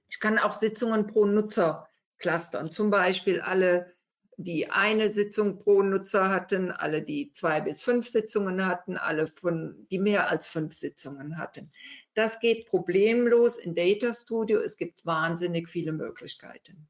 [0.09, 3.93] Ich kann auch Sitzungen pro Nutzer clustern, zum Beispiel alle,
[4.37, 9.87] die eine Sitzung pro Nutzer hatten, alle, die zwei bis fünf Sitzungen hatten, alle, von,
[9.89, 11.71] die mehr als fünf Sitzungen hatten.
[12.13, 14.59] Das geht problemlos in Data Studio.
[14.59, 16.87] Es gibt wahnsinnig viele Möglichkeiten.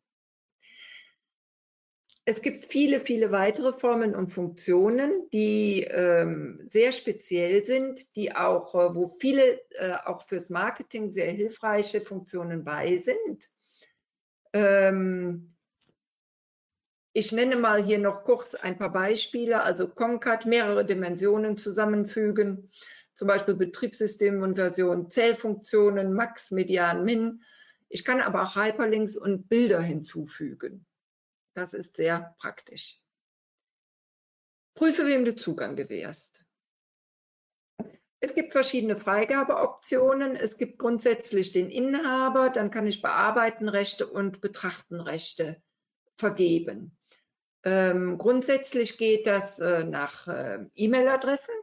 [2.27, 8.73] Es gibt viele, viele weitere Formen und Funktionen, die ähm, sehr speziell sind, die auch,
[8.73, 13.47] äh, wo viele äh, auch fürs Marketing sehr hilfreiche Funktionen bei sind.
[14.53, 15.55] Ähm,
[17.13, 19.61] ich nenne mal hier noch kurz ein paar Beispiele.
[19.61, 22.71] Also Concat mehrere Dimensionen zusammenfügen,
[23.13, 27.43] zum Beispiel Betriebssystem und Version, Zählfunktionen, Max, Median, Min.
[27.87, 30.87] Ich kann aber auch Hyperlinks und Bilder hinzufügen.
[31.55, 32.99] Das ist sehr praktisch.
[34.75, 36.45] Prüfe, wem du Zugang gewährst.
[38.19, 40.35] Es gibt verschiedene Freigabeoptionen.
[40.35, 45.61] Es gibt grundsätzlich den Inhaber, dann kann ich Bearbeitenrechte und Betrachtenrechte
[46.17, 46.97] vergeben.
[47.63, 51.55] Ähm, grundsätzlich geht das äh, nach äh, E-Mail-Adressen.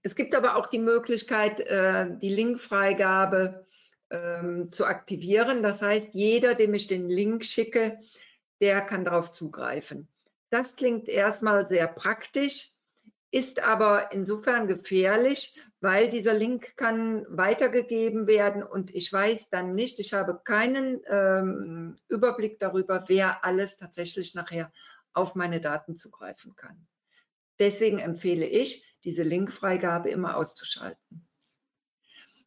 [0.00, 3.66] Es gibt aber auch die Möglichkeit, äh, die Linkfreigabe
[4.12, 5.62] ähm, zu aktivieren.
[5.62, 7.98] Das heißt, jeder, dem ich den Link schicke,
[8.60, 10.06] der kann darauf zugreifen.
[10.50, 12.70] Das klingt erstmal sehr praktisch,
[13.30, 19.98] ist aber insofern gefährlich, weil dieser Link kann weitergegeben werden und ich weiß dann nicht,
[19.98, 24.70] ich habe keinen ähm, Überblick darüber, wer alles tatsächlich nachher
[25.14, 26.86] auf meine Daten zugreifen kann.
[27.58, 31.26] Deswegen empfehle ich, diese Linkfreigabe immer auszuschalten.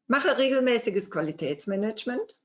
[0.08, 2.38] Mache regelmäßiges Qualitätsmanagement.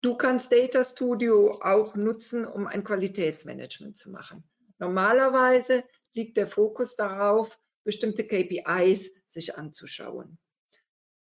[0.00, 4.42] Du kannst Data Studio auch nutzen, um ein Qualitätsmanagement zu machen.
[4.78, 10.38] Normalerweise liegt der Fokus darauf, bestimmte KPIs sich anzuschauen.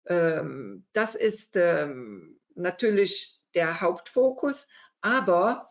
[0.05, 4.65] Ähm, das ist ähm, natürlich der Hauptfokus,
[5.01, 5.69] aber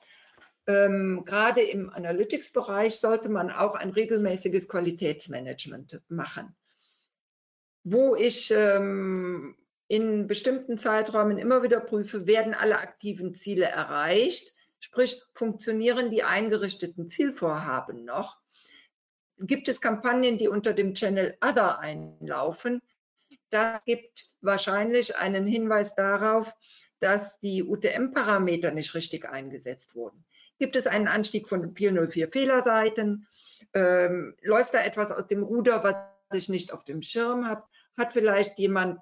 [0.67, 6.55] ähm, gerade im Analytics-Bereich sollte man auch ein regelmäßiges Qualitätsmanagement machen
[7.85, 9.57] wo ich ähm,
[9.89, 17.09] in bestimmten Zeiträumen immer wieder prüfe, werden alle aktiven Ziele erreicht, sprich funktionieren die eingerichteten
[17.09, 18.39] Zielvorhaben noch.
[19.39, 22.83] Gibt es Kampagnen, die unter dem Channel Other einlaufen?
[23.51, 26.53] Das gibt wahrscheinlich einen Hinweis darauf,
[27.01, 30.25] dass die UTM-Parameter nicht richtig eingesetzt wurden.
[30.59, 33.27] Gibt es einen Anstieg von 404 Fehlerseiten?
[33.73, 35.97] Ähm, läuft da etwas aus dem Ruder, was
[36.33, 37.65] ich nicht auf dem Schirm habe,
[37.97, 39.01] hat vielleicht jemand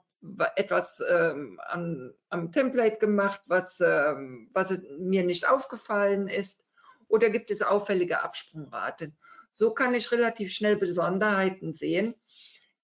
[0.57, 6.64] etwas ähm, am, am, Template gemacht, was, ähm, was mir nicht aufgefallen ist,
[7.07, 9.17] oder gibt es auffällige Absprungraten.
[9.51, 12.14] So kann ich relativ schnell Besonderheiten sehen.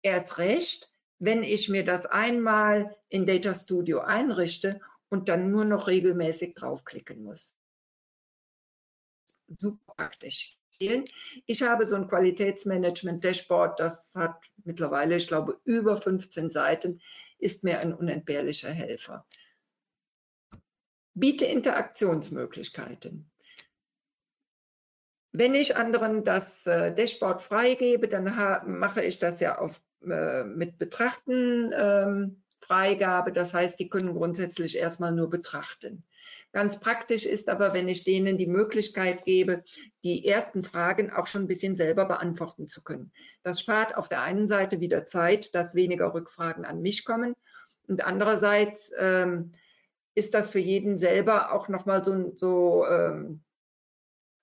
[0.02, 5.88] Erst recht, wenn ich mir das einmal in Data Studio einrichte und dann nur noch
[5.88, 7.54] regelmäßig draufklicken muss.
[9.48, 11.04] Super praktisch empfehlen.
[11.46, 17.00] Ich habe so ein Qualitätsmanagement-Dashboard, das hat mittlerweile, ich glaube, über 15 Seiten,
[17.38, 19.26] ist mir ein unentbehrlicher Helfer.
[21.14, 23.30] Biete Interaktionsmöglichkeiten.
[25.32, 28.24] Wenn ich anderen das äh, Dashboard freigebe, dann
[28.78, 33.32] mache ich das ja auf, äh, mit Betrachten ähm, Freigabe.
[33.32, 36.04] Das heißt, die können grundsätzlich erstmal nur betrachten.
[36.54, 39.64] Ganz praktisch ist aber, wenn ich denen die Möglichkeit gebe,
[40.04, 43.10] die ersten Fragen auch schon ein bisschen selber beantworten zu können.
[43.42, 47.34] Das spart auf der einen Seite wieder Zeit, dass weniger Rückfragen an mich kommen.
[47.88, 49.54] Und andererseits ähm,
[50.14, 53.42] ist das für jeden selber auch nochmal so, so, ähm,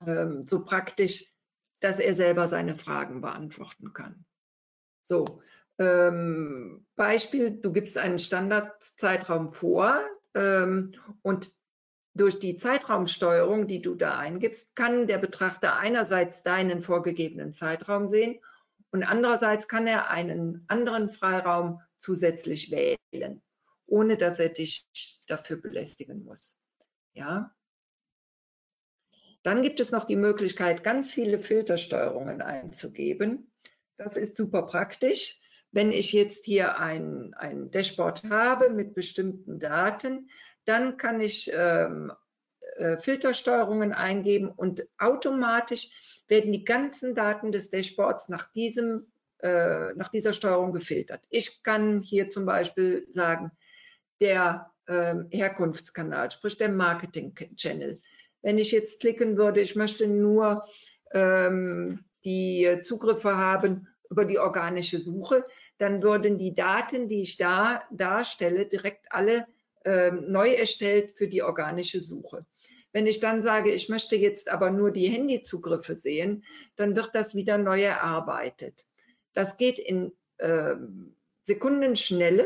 [0.05, 1.31] ähm, so praktisch,
[1.79, 4.25] dass er selber seine Fragen beantworten kann.
[4.99, 5.41] So,
[5.79, 9.97] ähm, Beispiel, du gibst einen Standardzeitraum vor
[10.35, 11.53] ähm, und
[12.13, 18.39] durch die Zeitraumsteuerung, die du da eingibst, kann der Betrachter einerseits deinen vorgegebenen Zeitraum sehen
[18.91, 23.41] und andererseits kann er einen anderen Freiraum zusätzlich wählen,
[23.85, 24.85] ohne dass er dich
[25.27, 26.57] dafür belästigen muss.
[27.13, 27.55] Ja.
[29.43, 33.51] Dann gibt es noch die Möglichkeit, ganz viele Filtersteuerungen einzugeben.
[33.97, 35.39] Das ist super praktisch.
[35.71, 40.29] Wenn ich jetzt hier ein, ein Dashboard habe mit bestimmten Daten,
[40.65, 42.11] dann kann ich ähm,
[42.77, 45.89] äh, Filtersteuerungen eingeben und automatisch
[46.27, 51.21] werden die ganzen Daten des Dashboards nach, diesem, äh, nach dieser Steuerung gefiltert.
[51.29, 53.51] Ich kann hier zum Beispiel sagen,
[54.21, 58.01] der äh, Herkunftskanal, sprich der Marketing-Channel.
[58.41, 60.65] Wenn ich jetzt klicken würde, ich möchte nur
[61.11, 65.43] ähm, die Zugriffe haben über die organische Suche,
[65.77, 69.45] dann würden die Daten, die ich da darstelle, direkt alle
[69.83, 72.45] neu erstellt für die organische Suche.
[72.93, 76.43] Wenn ich dann sage, ich möchte jetzt aber nur die Handyzugriffe sehen,
[76.75, 78.85] dann wird das wieder neu erarbeitet.
[79.33, 80.75] Das geht in äh,
[81.41, 82.45] Sekundenschnelle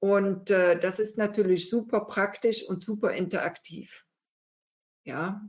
[0.00, 4.04] und äh, das ist natürlich super praktisch und super interaktiv.
[5.04, 5.48] Ja.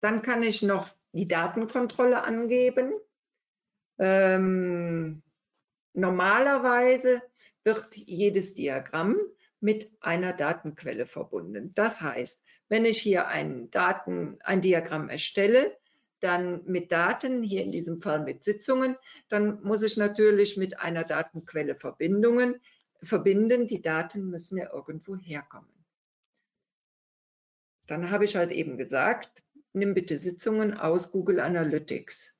[0.00, 2.92] Dann kann ich noch die Datenkontrolle angeben.
[4.00, 5.22] Ähm,
[5.92, 7.20] normalerweise
[7.64, 9.18] wird jedes Diagramm
[9.60, 11.74] mit einer Datenquelle verbunden.
[11.74, 15.76] Das heißt, wenn ich hier ein, Daten, ein Diagramm erstelle,
[16.20, 18.96] dann mit Daten, hier in diesem Fall mit Sitzungen,
[19.28, 22.58] dann muss ich natürlich mit einer Datenquelle Verbindungen
[23.02, 23.66] verbinden.
[23.66, 25.68] Die Daten müssen ja irgendwo herkommen.
[27.86, 29.42] Dann habe ich halt eben gesagt,
[29.74, 32.34] nimm bitte Sitzungen aus Google Analytics.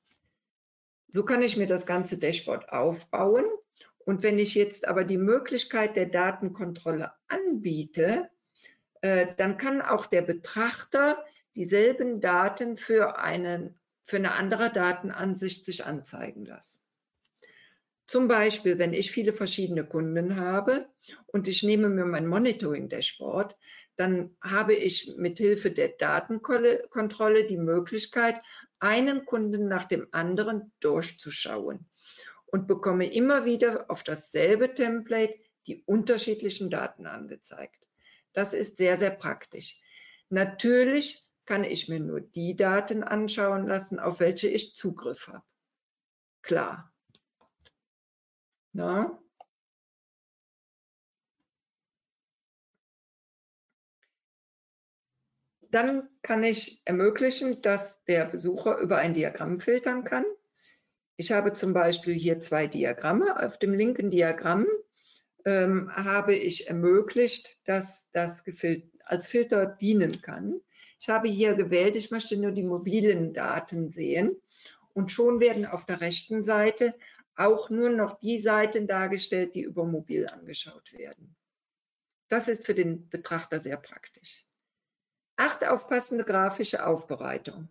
[1.11, 3.43] So kann ich mir das ganze Dashboard aufbauen.
[4.05, 8.29] Und wenn ich jetzt aber die Möglichkeit der Datenkontrolle anbiete,
[9.01, 11.21] äh, dann kann auch der Betrachter
[11.53, 16.79] dieselben Daten für, einen, für eine andere Datenansicht sich anzeigen lassen.
[18.07, 20.87] Zum Beispiel, wenn ich viele verschiedene Kunden habe
[21.27, 23.57] und ich nehme mir mein Monitoring-Dashboard,
[23.97, 28.41] dann habe ich mit Hilfe der Datenkontrolle die Möglichkeit,
[28.81, 31.89] einen Kunden nach dem anderen durchzuschauen
[32.47, 37.77] und bekomme immer wieder auf dasselbe Template die unterschiedlichen Daten angezeigt.
[38.33, 39.79] Das ist sehr, sehr praktisch.
[40.29, 45.43] Natürlich kann ich mir nur die Daten anschauen lassen, auf welche ich Zugriff habe.
[46.41, 46.91] Klar.
[48.73, 49.21] Na?
[55.71, 60.25] Dann kann ich ermöglichen, dass der Besucher über ein Diagramm filtern kann.
[61.15, 63.41] Ich habe zum Beispiel hier zwei Diagramme.
[63.41, 64.67] Auf dem linken Diagramm
[65.45, 68.43] ähm, habe ich ermöglicht, dass das
[69.05, 70.59] als Filter dienen kann.
[70.99, 74.35] Ich habe hier gewählt, ich möchte nur die mobilen Daten sehen
[74.93, 76.95] und schon werden auf der rechten Seite
[77.35, 81.35] auch nur noch die Seiten dargestellt, die über mobil angeschaut werden.
[82.27, 84.45] Das ist für den Betrachter sehr praktisch.
[85.41, 87.67] Achte auf passende grafische Aufbereitung.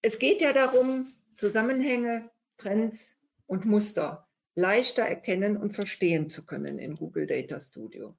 [0.00, 6.94] Es geht ja darum, Zusammenhänge, Trends und Muster leichter erkennen und verstehen zu können in
[6.94, 8.16] Google Data Studio.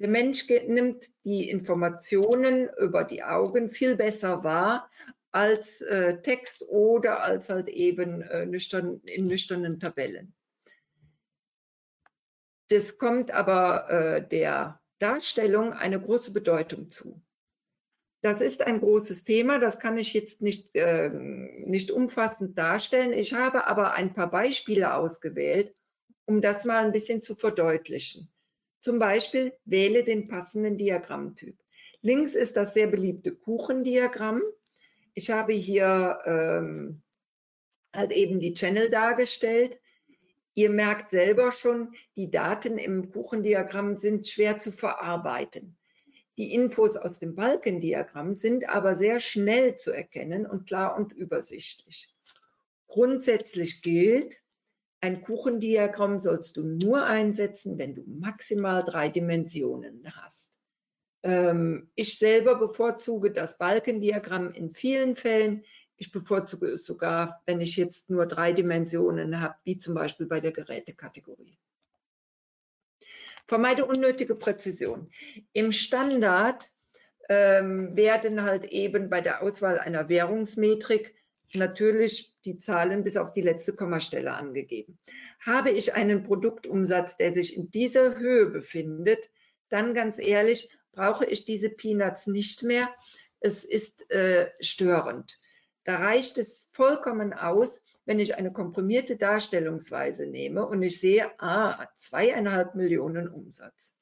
[0.00, 4.90] Der Mensch nimmt die Informationen über die Augen viel besser wahr
[5.30, 10.34] als äh, Text oder als halt eben äh, nüchtern, in nüchternen Tabellen.
[12.70, 17.20] Das kommt aber äh, der Darstellung eine große Bedeutung zu.
[18.22, 23.12] Das ist ein großes Thema, das kann ich jetzt nicht, äh, nicht umfassend darstellen.
[23.12, 25.74] Ich habe aber ein paar Beispiele ausgewählt,
[26.24, 28.32] um das mal ein bisschen zu verdeutlichen.
[28.80, 31.58] Zum Beispiel wähle den passenden Diagrammtyp.
[32.00, 34.40] Links ist das sehr beliebte Kuchendiagramm.
[35.12, 37.02] Ich habe hier ähm,
[37.94, 39.78] halt eben die Channel dargestellt.
[40.54, 45.76] Ihr merkt selber schon, die Daten im Kuchendiagramm sind schwer zu verarbeiten.
[46.36, 52.12] Die Infos aus dem Balkendiagramm sind aber sehr schnell zu erkennen und klar und übersichtlich.
[52.86, 54.36] Grundsätzlich gilt,
[55.00, 60.58] ein Kuchendiagramm sollst du nur einsetzen, wenn du maximal drei Dimensionen hast.
[61.22, 65.64] Ähm, ich selber bevorzuge das Balkendiagramm in vielen Fällen.
[65.96, 70.40] Ich bevorzuge es sogar, wenn ich jetzt nur drei Dimensionen habe, wie zum Beispiel bei
[70.40, 71.56] der Gerätekategorie.
[73.46, 75.10] Vermeide unnötige Präzision.
[75.52, 76.70] Im Standard
[77.28, 81.14] ähm, werden halt eben bei der Auswahl einer Währungsmetrik
[81.52, 84.98] natürlich die Zahlen bis auf die letzte Kommastelle angegeben.
[85.40, 89.30] Habe ich einen Produktumsatz, der sich in dieser Höhe befindet,
[89.68, 92.88] dann ganz ehrlich, brauche ich diese Peanuts nicht mehr.
[93.40, 95.38] Es ist äh, störend.
[95.84, 101.86] Da reicht es vollkommen aus, wenn ich eine komprimierte Darstellungsweise nehme und ich sehe, ah,
[101.96, 103.94] zweieinhalb Millionen Umsatz.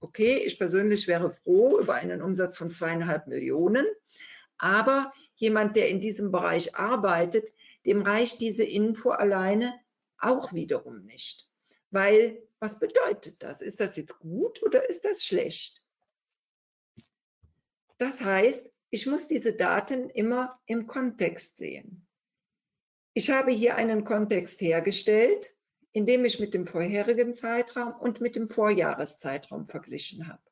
[0.00, 3.86] Okay, ich persönlich wäre froh über einen Umsatz von zweieinhalb Millionen,
[4.58, 7.52] aber jemand, der in diesem Bereich arbeitet,
[7.86, 9.74] dem reicht diese Info alleine
[10.18, 11.48] auch wiederum nicht.
[11.90, 13.60] Weil, was bedeutet das?
[13.60, 15.80] Ist das jetzt gut oder ist das schlecht?
[17.98, 22.06] Das heißt, ich muss diese Daten immer im Kontext sehen.
[23.12, 25.52] Ich habe hier einen Kontext hergestellt,
[25.90, 30.44] indem ich mit dem vorherigen Zeitraum und mit dem Vorjahreszeitraum verglichen habe.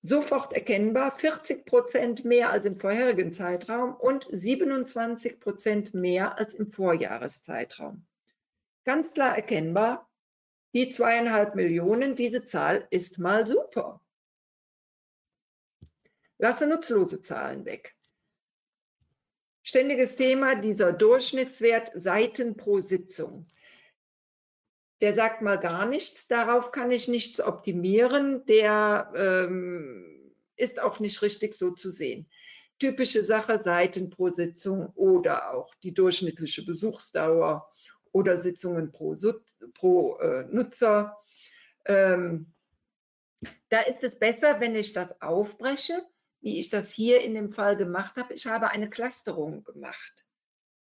[0.00, 6.68] Sofort erkennbar 40 Prozent mehr als im vorherigen Zeitraum und 27 Prozent mehr als im
[6.68, 8.06] Vorjahreszeitraum.
[8.84, 10.08] Ganz klar erkennbar,
[10.72, 14.03] die zweieinhalb Millionen, diese Zahl ist mal super.
[16.44, 17.96] Lasse nutzlose Zahlen weg.
[19.62, 23.46] Ständiges Thema dieser Durchschnittswert Seiten pro Sitzung.
[25.00, 31.22] Der sagt mal gar nichts, darauf kann ich nichts optimieren, der ähm, ist auch nicht
[31.22, 32.28] richtig so zu sehen.
[32.78, 37.72] Typische Sache Seiten pro Sitzung oder auch die durchschnittliche Besuchsdauer
[38.12, 39.16] oder Sitzungen pro,
[39.72, 41.16] pro äh, Nutzer.
[41.86, 42.52] Ähm,
[43.70, 46.02] da ist es besser, wenn ich das aufbreche
[46.44, 48.34] wie ich das hier in dem Fall gemacht habe.
[48.34, 50.26] Ich habe eine Clusterung gemacht,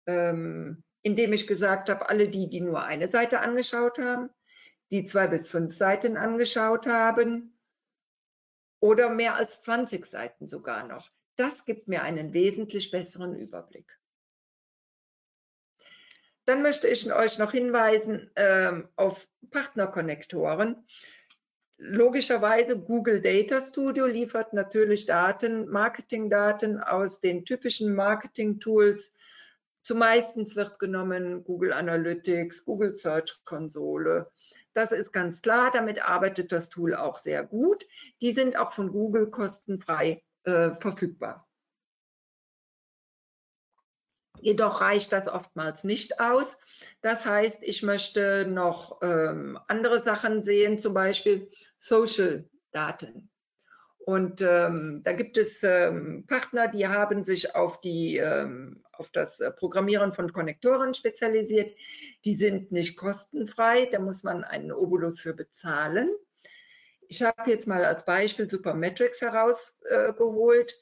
[0.07, 4.31] ähm, indem ich gesagt habe, alle die, die nur eine Seite angeschaut haben,
[4.91, 7.59] die zwei bis fünf Seiten angeschaut haben
[8.81, 11.11] oder mehr als 20 Seiten sogar noch.
[11.37, 13.99] Das gibt mir einen wesentlich besseren Überblick.
[16.47, 20.87] Dann möchte ich euch noch hinweisen ähm, auf Partnerkonnektoren.
[21.85, 29.13] Logischerweise Google Data Studio liefert natürlich Daten, Marketingdaten aus den typischen Marketing-Tools.
[29.83, 34.31] Zumeistens wird genommen Google Analytics, Google Search Konsole.
[34.75, 37.85] Das ist ganz klar, damit arbeitet das Tool auch sehr gut.
[38.21, 41.49] Die sind auch von Google kostenfrei äh, verfügbar.
[44.41, 46.57] Jedoch reicht das oftmals nicht aus.
[47.01, 51.51] Das heißt, ich möchte noch ähm, andere Sachen sehen, zum Beispiel
[51.83, 53.29] Social-Daten.
[54.05, 59.39] Und ähm, da gibt es ähm, Partner, die haben sich auf, die, ähm, auf das
[59.41, 61.77] äh, Programmieren von Konnektoren spezialisiert.
[62.25, 66.11] Die sind nicht kostenfrei, da muss man einen Obolus für bezahlen.
[67.09, 70.73] Ich habe jetzt mal als Beispiel Supermetrics herausgeholt.
[70.73, 70.77] Äh,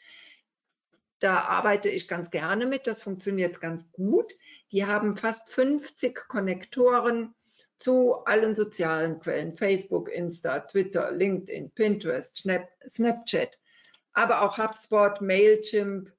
[1.19, 4.33] da arbeite ich ganz gerne mit, das funktioniert ganz gut.
[4.73, 7.35] Die haben fast 50 Konnektoren
[7.81, 13.59] zu allen sozialen Quellen, Facebook, Insta, Twitter, LinkedIn, Pinterest, Snap, Snapchat,
[14.13, 16.13] aber auch HubSpot, Mailchimp.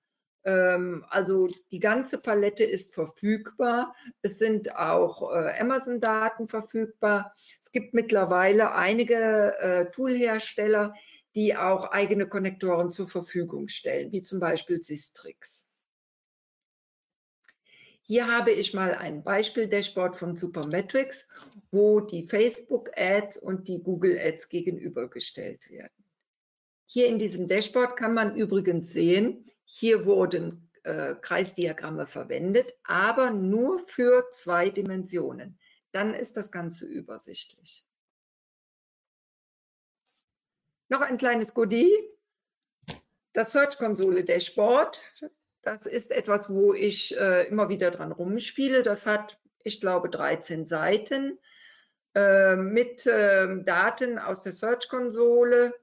[0.43, 3.95] Ähm, also die ganze Palette ist verfügbar.
[4.23, 7.35] Es sind auch äh, Amazon-Daten verfügbar.
[7.61, 10.95] Es gibt mittlerweile einige äh, Toolhersteller,
[11.35, 15.67] die auch eigene Konnektoren zur Verfügung stellen, wie zum Beispiel Sistrix.
[18.11, 21.25] Hier habe ich mal ein Beispiel-Dashboard von Supermetrics,
[21.71, 26.03] wo die Facebook-Ads und die Google-Ads gegenübergestellt werden.
[26.87, 33.79] Hier in diesem Dashboard kann man übrigens sehen, hier wurden äh, Kreisdiagramme verwendet, aber nur
[33.87, 35.57] für zwei Dimensionen.
[35.93, 37.85] Dann ist das Ganze übersichtlich.
[40.89, 41.95] Noch ein kleines Goodie.
[43.31, 45.01] Das Search Konsole Dashboard.
[45.63, 48.81] Das ist etwas, wo ich äh, immer wieder dran rumspiele.
[48.81, 51.37] Das hat, ich glaube, 13 Seiten
[52.15, 55.73] äh, mit äh, Daten aus der Search-Konsole,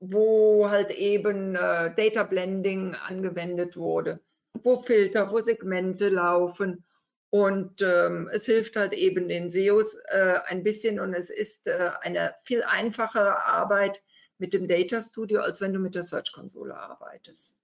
[0.00, 4.20] wo halt eben äh, Data Blending angewendet wurde,
[4.62, 6.84] wo Filter, wo Segmente laufen.
[7.30, 11.90] Und ähm, es hilft halt eben den SEOs äh, ein bisschen und es ist äh,
[12.00, 14.02] eine viel einfachere Arbeit
[14.38, 17.56] mit dem Data Studio, als wenn du mit der Search-Konsole arbeitest.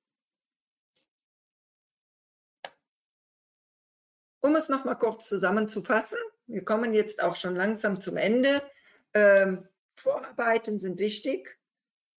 [4.40, 8.62] Um es nochmal kurz zusammenzufassen, wir kommen jetzt auch schon langsam zum Ende.
[9.14, 11.58] Ähm, Vorarbeiten sind wichtig.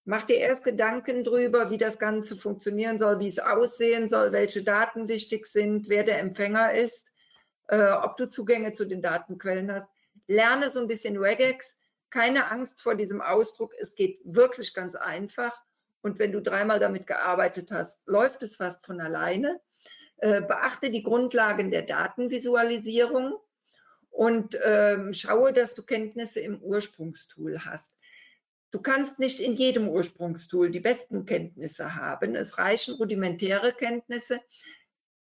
[0.06, 4.64] Mach dir erst Gedanken drüber, wie das Ganze funktionieren soll, wie es aussehen soll, welche
[4.64, 7.08] Daten wichtig sind, wer der Empfänger ist,
[7.68, 9.90] äh, ob du Zugänge zu den Datenquellen hast.
[10.28, 11.76] Lerne so ein bisschen Regex.
[12.10, 13.74] Keine Angst vor diesem Ausdruck.
[13.80, 15.62] Es geht wirklich ganz einfach.
[16.04, 19.60] und wenn du dreimal damit gearbeitet hast, läuft es fast von alleine.
[20.22, 23.40] Äh, beachte die Grundlagen der Datenvisualisierung
[24.12, 27.98] und ähm, schaue, dass du Kenntnisse im Ursprungstool hast.
[28.70, 32.36] Du kannst nicht in jedem Ursprungstool die besten Kenntnisse haben.
[32.36, 34.40] Es reichen rudimentäre Kenntnisse.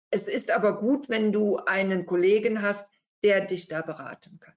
[0.09, 2.88] Es ist aber gut, wenn du einen Kollegen hast,
[3.22, 4.55] der dich da beraten kann.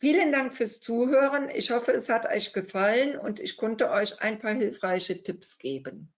[0.00, 1.48] Vielen Dank fürs Zuhören.
[1.48, 6.12] Ich hoffe, es hat euch gefallen und ich konnte euch ein paar hilfreiche Tipps geben.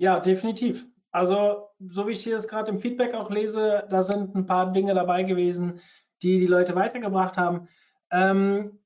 [0.00, 0.86] Ja, definitiv.
[1.10, 4.72] Also, so wie ich hier das gerade im Feedback auch lese, da sind ein paar
[4.72, 5.78] Dinge dabei gewesen,
[6.22, 7.68] die die Leute weitergebracht haben.
[8.10, 8.78] Ähm,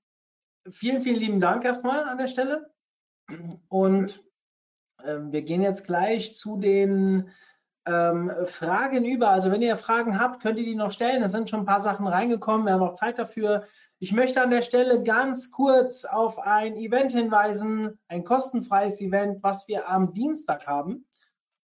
[0.68, 2.68] vielen, vielen lieben Dank erstmal an der Stelle.
[3.68, 4.24] Und
[5.04, 7.30] ähm, wir gehen jetzt gleich zu den
[7.86, 9.28] ähm, Fragen über.
[9.28, 11.22] Also wenn ihr Fragen habt, könnt ihr die noch stellen.
[11.22, 12.66] Es sind schon ein paar Sachen reingekommen.
[12.66, 13.68] Wir haben auch Zeit dafür.
[14.04, 19.66] Ich möchte an der Stelle ganz kurz auf ein Event hinweisen, ein kostenfreies Event, was
[19.66, 21.06] wir am Dienstag haben.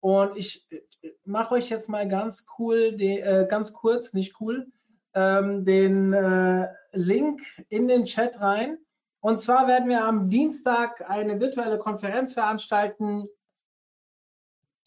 [0.02, 4.68] Und ich äh, mache euch jetzt mal ganz cool, de, äh, ganz kurz, nicht cool,
[5.16, 8.78] ähm, den äh, Link in den Chat rein.
[9.20, 13.28] Und zwar werden wir am Dienstag eine virtuelle Konferenz veranstalten,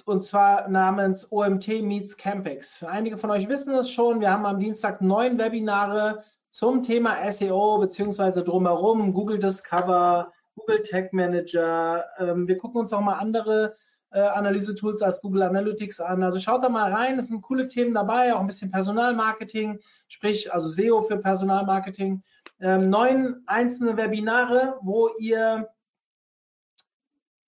[0.04, 2.76] und zwar namens OMT Meets Campix.
[2.76, 7.30] Für einige von euch wissen es schon, wir haben am Dienstag neun Webinare zum Thema
[7.30, 12.04] SEO beziehungsweise drumherum, Google Discover, Google Tag Manager.
[12.18, 13.74] Ähm, wir gucken uns auch mal andere
[14.10, 16.22] äh, Analyse-Tools als Google Analytics an.
[16.22, 20.52] Also schaut da mal rein, es sind coole Themen dabei, auch ein bisschen Personalmarketing, sprich
[20.52, 22.22] also SEO für Personalmarketing.
[22.60, 25.68] Ähm, neun einzelne Webinare, wo ihr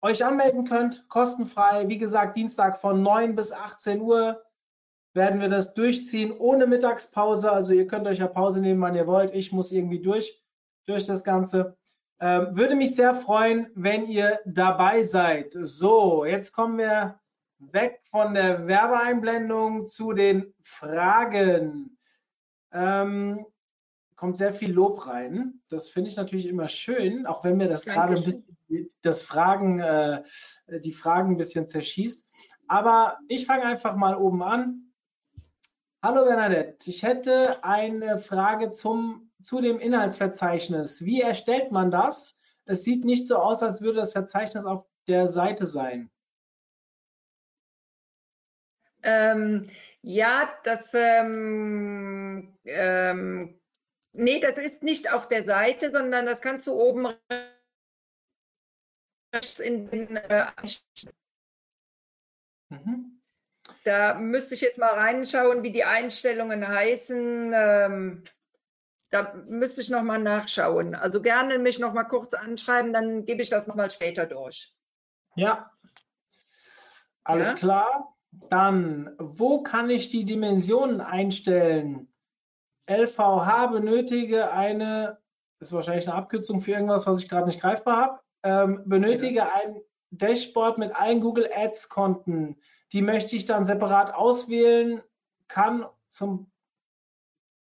[0.01, 1.89] euch anmelden könnt, kostenfrei.
[1.89, 4.43] Wie gesagt, Dienstag von 9 bis 18 Uhr
[5.15, 7.53] werden wir das durchziehen, ohne Mittagspause.
[7.53, 9.35] Also ihr könnt euch ja Pause nehmen, wann ihr wollt.
[9.35, 10.43] Ich muss irgendwie durch,
[10.87, 11.77] durch das Ganze.
[12.21, 15.57] Ähm, würde mich sehr freuen, wenn ihr dabei seid.
[15.61, 17.19] So, jetzt kommen wir
[17.59, 21.99] weg von der Werbeeinblendung zu den Fragen.
[22.73, 23.45] Ähm,
[24.17, 25.61] kommt sehr viel Lob rein.
[25.69, 28.53] Das finde ich natürlich immer schön, auch wenn mir das gerade ein bisschen
[29.03, 30.23] das Fragen, äh,
[30.69, 32.27] die Fragen ein bisschen zerschießt.
[32.69, 34.92] Aber ich fange einfach mal oben an.
[36.05, 41.05] Hallo Bernadette, ich hätte eine Frage zum zu dem Inhaltsverzeichnis.
[41.05, 42.41] Wie erstellt man das?
[42.65, 46.11] Es sieht nicht so aus, als würde das Verzeichnis auf der Seite sein.
[49.05, 53.61] Ähm, ja, das, ähm, ähm,
[54.13, 57.15] nee, das ist nicht auf der Seite, sondern das kannst du oben
[59.61, 60.51] in den äh,
[62.71, 63.12] mhm.
[63.85, 67.53] Da müsste ich jetzt mal reinschauen, wie die Einstellungen heißen.
[67.55, 68.25] Ähm,
[69.11, 70.95] da müsste ich nochmal nachschauen.
[70.95, 74.75] Also gerne mich nochmal kurz anschreiben, dann gebe ich das nochmal später durch.
[75.35, 75.71] Ja,
[77.25, 77.55] alles ja?
[77.55, 78.17] klar.
[78.49, 82.11] Dann, wo kann ich die Dimensionen einstellen?
[82.89, 85.19] LVH benötige eine,
[85.59, 89.41] das ist wahrscheinlich eine Abkürzung für irgendwas, was ich gerade nicht greifbar habe, ähm, benötige
[89.41, 89.53] ja.
[89.53, 89.77] ein
[90.11, 92.59] Dashboard mit allen Google Ads Konten.
[92.93, 95.03] Die möchte ich dann separat auswählen,
[95.49, 96.53] kann zum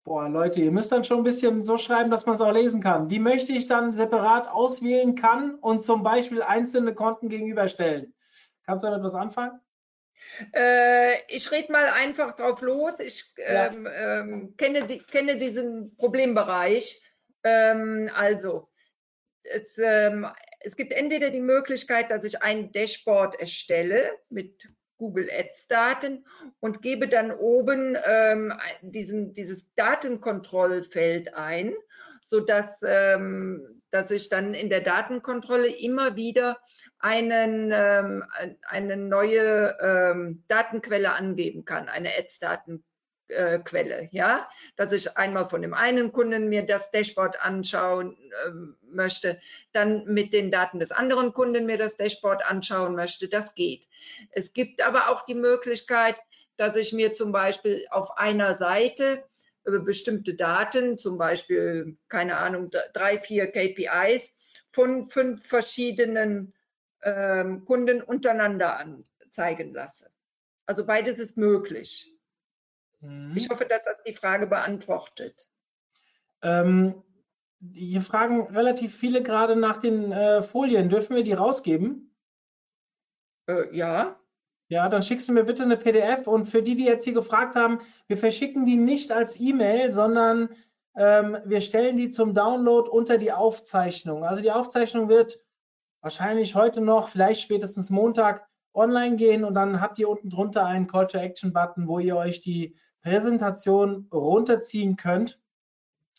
[0.03, 2.82] Boah, Leute, ihr müsst dann schon ein bisschen so schreiben, dass man es auch lesen
[2.82, 3.07] kann.
[3.07, 8.11] Die möchte ich dann separat auswählen kann und zum Beispiel einzelne Konten gegenüberstellen.
[8.65, 9.59] Kannst du damit was anfangen?
[10.53, 12.99] Äh, ich rede mal einfach drauf los.
[12.99, 13.67] Ich ja.
[13.67, 17.01] ähm, ähm, kenne, die, kenne, diesen Problembereich.
[17.43, 18.69] Ähm, also,
[19.43, 20.28] es, ähm,
[20.61, 24.67] es gibt entweder die Möglichkeit, dass ich ein Dashboard erstelle mit
[25.01, 26.27] Google Ads Daten
[26.59, 31.73] und gebe dann oben ähm, diesen, dieses Datenkontrollfeld ein,
[32.23, 36.59] sodass ähm, dass ich dann in der Datenkontrolle immer wieder
[36.99, 38.23] einen, ähm,
[38.61, 42.90] eine neue ähm, Datenquelle angeben kann, eine Ads-Datenquelle
[43.32, 48.51] äh, Quelle, ja, dass ich einmal von dem einen Kunden mir das Dashboard anschauen äh,
[48.91, 49.39] möchte,
[49.71, 53.88] dann mit den Daten des anderen Kunden mir das Dashboard anschauen möchte, das geht.
[54.32, 56.19] Es gibt aber auch die Möglichkeit,
[56.57, 59.23] dass ich mir zum Beispiel auf einer Seite
[59.65, 64.34] äh, bestimmte Daten, zum Beispiel, keine Ahnung, drei, vier KPIs
[64.71, 66.53] von fünf verschiedenen
[67.03, 70.09] ähm, Kunden untereinander anzeigen lasse.
[70.65, 72.13] Also beides ist möglich.
[73.01, 73.33] Mhm.
[73.35, 75.45] Ich hoffe, dass das die Frage beantwortet.
[76.41, 77.03] Ähm,
[77.73, 80.89] hier fragen relativ viele gerade nach den äh, Folien.
[80.89, 82.15] Dürfen wir die rausgeben?
[83.47, 84.19] Äh, ja.
[84.69, 87.55] Ja, dann schickst du mir bitte eine PDF und für die, die jetzt hier gefragt
[87.55, 90.49] haben, wir verschicken die nicht als E-Mail, sondern
[90.93, 94.25] Ähm, wir stellen die zum Download unter die Aufzeichnung.
[94.25, 95.39] Also die Aufzeichnung wird
[96.01, 100.87] wahrscheinlich heute noch, vielleicht spätestens Montag online gehen und dann habt ihr unten drunter einen
[100.87, 105.39] Call to Action Button, wo ihr euch die Präsentation runterziehen könnt.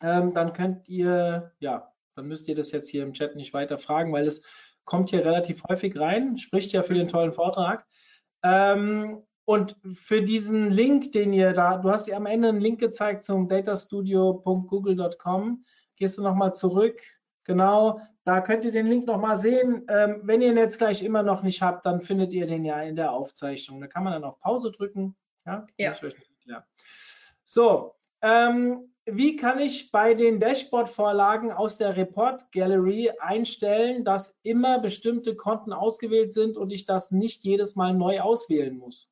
[0.01, 3.79] Ähm, dann könnt ihr, ja, dann müsst ihr das jetzt hier im Chat nicht weiter
[3.79, 4.43] fragen, weil es
[4.85, 7.87] kommt hier relativ häufig rein, spricht ja für den tollen Vortrag.
[8.43, 12.79] Ähm, und für diesen Link, den ihr da, du hast dir am Ende einen Link
[12.81, 15.65] gezeigt zum datastudio.google.com.
[15.97, 17.01] Gehst du nochmal zurück.
[17.45, 19.85] Genau, da könnt ihr den Link nochmal sehen.
[19.89, 22.81] Ähm, wenn ihr ihn jetzt gleich immer noch nicht habt, dann findet ihr den ja
[22.83, 23.81] in der Aufzeichnung.
[23.81, 25.17] Da kann man dann auf Pause drücken.
[25.45, 25.67] Ja.
[25.77, 25.93] ja.
[27.45, 34.79] So, ähm, wie kann ich bei den Dashboard-Vorlagen aus der Report Gallery einstellen, dass immer
[34.79, 39.11] bestimmte Konten ausgewählt sind und ich das nicht jedes Mal neu auswählen muss?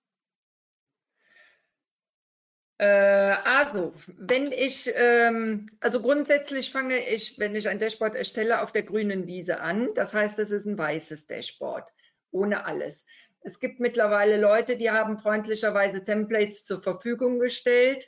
[2.79, 8.73] Äh, also, wenn ich, ähm, also grundsätzlich fange ich, wenn ich ein Dashboard erstelle, auf
[8.73, 9.91] der grünen Wiese an.
[9.95, 11.87] Das heißt, es ist ein weißes Dashboard,
[12.31, 13.05] ohne alles.
[13.43, 18.07] Es gibt mittlerweile Leute, die haben freundlicherweise Templates zur Verfügung gestellt.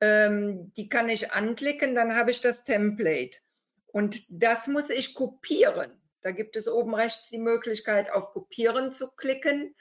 [0.00, 3.38] Ähm, die kann ich anklicken, dann habe ich das Template.
[3.86, 5.90] Und das muss ich kopieren.
[6.20, 9.74] Da gibt es oben rechts die Möglichkeit, auf Kopieren zu klicken.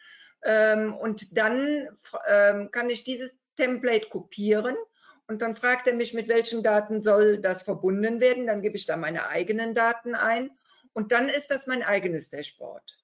[0.44, 1.90] Ähm, und dann
[2.28, 4.76] ähm, kann ich dieses Template kopieren
[5.28, 8.48] und dann fragt er mich, mit welchen Daten soll das verbunden werden.
[8.48, 10.52] Dann gebe ich da meine eigenen Daten ein
[10.94, 12.98] und dann ist das mein eigenes Dashboard.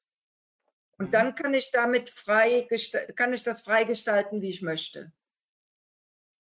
[0.98, 1.12] Und mhm.
[1.12, 2.68] dann kann ich damit frei,
[3.16, 5.12] kann ich das freigestalten, wie ich möchte.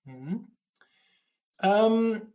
[0.03, 0.55] Mhm.
[1.59, 2.33] Ähm,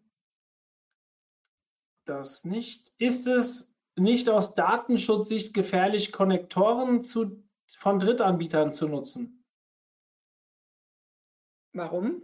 [2.04, 2.92] das nicht.
[2.98, 9.44] Ist es nicht aus Datenschutzsicht gefährlich, Konnektoren zu, von Drittanbietern zu nutzen?
[11.72, 12.22] Warum?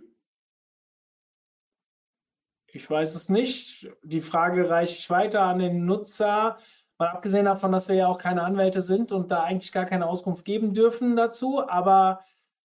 [2.69, 3.91] Ich weiß es nicht.
[4.03, 6.59] Die Frage reiche ich weiter an den Nutzer.
[7.03, 10.07] Mal abgesehen davon, dass wir ja auch keine Anwälte sind und da eigentlich gar keine
[10.07, 11.69] Auskunft geben dürfen dazu.
[11.69, 12.25] Aber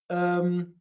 [0.09, 0.79] ähm,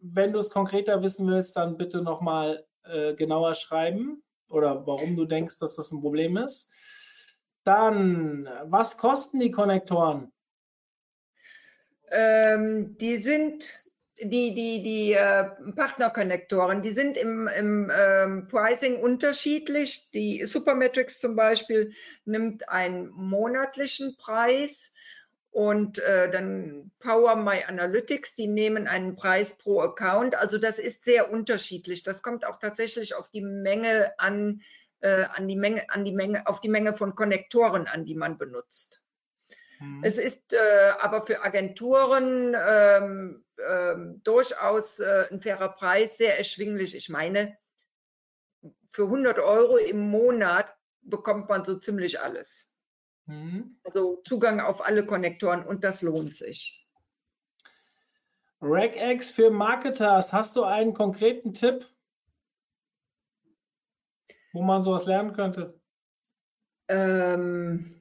[0.00, 5.24] wenn du es konkreter wissen willst, dann bitte nochmal äh, genauer schreiben oder warum du
[5.24, 6.70] denkst, dass das ein Problem ist.
[7.64, 10.30] Dann, was kosten die Konnektoren?
[12.10, 13.82] Ähm, die sind
[14.20, 15.44] die, die, die äh,
[15.76, 20.10] Partnerkonnektoren, die sind im, im ähm, Pricing unterschiedlich.
[20.12, 21.92] Die Supermetrics zum Beispiel
[22.24, 24.90] nimmt einen monatlichen Preis
[25.50, 30.34] und äh, dann Power My Analytics, die nehmen einen Preis pro Account.
[30.34, 32.02] Also das ist sehr unterschiedlich.
[32.02, 34.62] Das kommt auch tatsächlich auf die Menge an,
[35.00, 38.36] äh, an die Menge, an die Menge, auf die Menge von Konnektoren an, die man
[38.36, 39.00] benutzt.
[39.80, 40.02] Mhm.
[40.04, 46.94] Es ist äh, aber für Agenturen ähm, ähm, durchaus äh, ein fairer Preis, sehr erschwinglich.
[46.94, 47.56] Ich meine,
[48.86, 52.68] für 100 Euro im Monat bekommt man so ziemlich alles.
[53.26, 53.78] Mhm.
[53.84, 56.86] Also Zugang auf alle Konnektoren und das lohnt sich.
[58.60, 61.86] RegX für Marketers, hast du einen konkreten Tipp,
[64.52, 65.80] wo man sowas lernen könnte?
[66.88, 67.97] Ähm,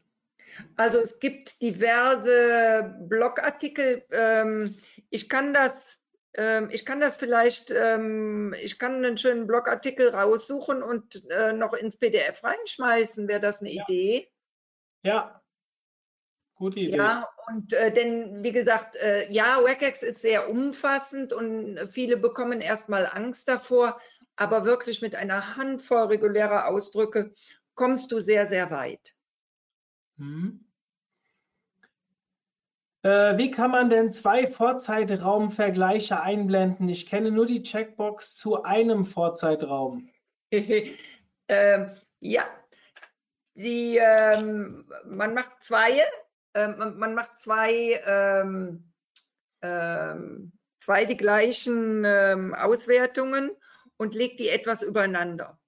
[0.75, 4.03] also es gibt diverse Blogartikel.
[4.11, 4.75] Ähm,
[5.09, 5.97] ich kann das,
[6.33, 11.73] ähm, ich kann das vielleicht, ähm, ich kann einen schönen Blogartikel raussuchen und äh, noch
[11.73, 13.27] ins PDF reinschmeißen.
[13.27, 13.83] Wäre das eine ja.
[13.87, 14.29] Idee?
[15.03, 15.41] Ja,
[16.55, 16.97] gute Idee.
[16.97, 22.61] Ja, und äh, denn wie gesagt, äh, ja, WCAX ist sehr umfassend und viele bekommen
[22.61, 23.99] erstmal Angst davor,
[24.35, 27.33] aber wirklich mit einer Handvoll regulärer Ausdrücke
[27.75, 29.13] kommst du sehr, sehr weit.
[30.17, 30.63] Hm.
[33.03, 36.89] Äh, wie kann man denn zwei Vorzeitraumvergleiche einblenden?
[36.89, 40.09] Ich kenne nur die Checkbox zu einem Vorzeitraum.
[40.51, 42.43] ähm, ja,
[43.53, 46.03] die, ähm, man macht zwei,
[46.53, 48.91] ähm, man, man, macht zwei, ähm,
[49.61, 53.51] ähm, zwei die gleichen ähm, Auswertungen
[53.97, 55.59] und legt die etwas übereinander.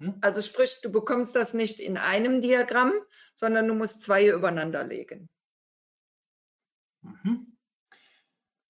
[0.00, 0.14] Hm?
[0.22, 2.92] Also sprich, du bekommst das nicht in einem Diagramm,
[3.34, 5.28] sondern du musst zwei übereinander legen.
[7.02, 7.46] Mhm.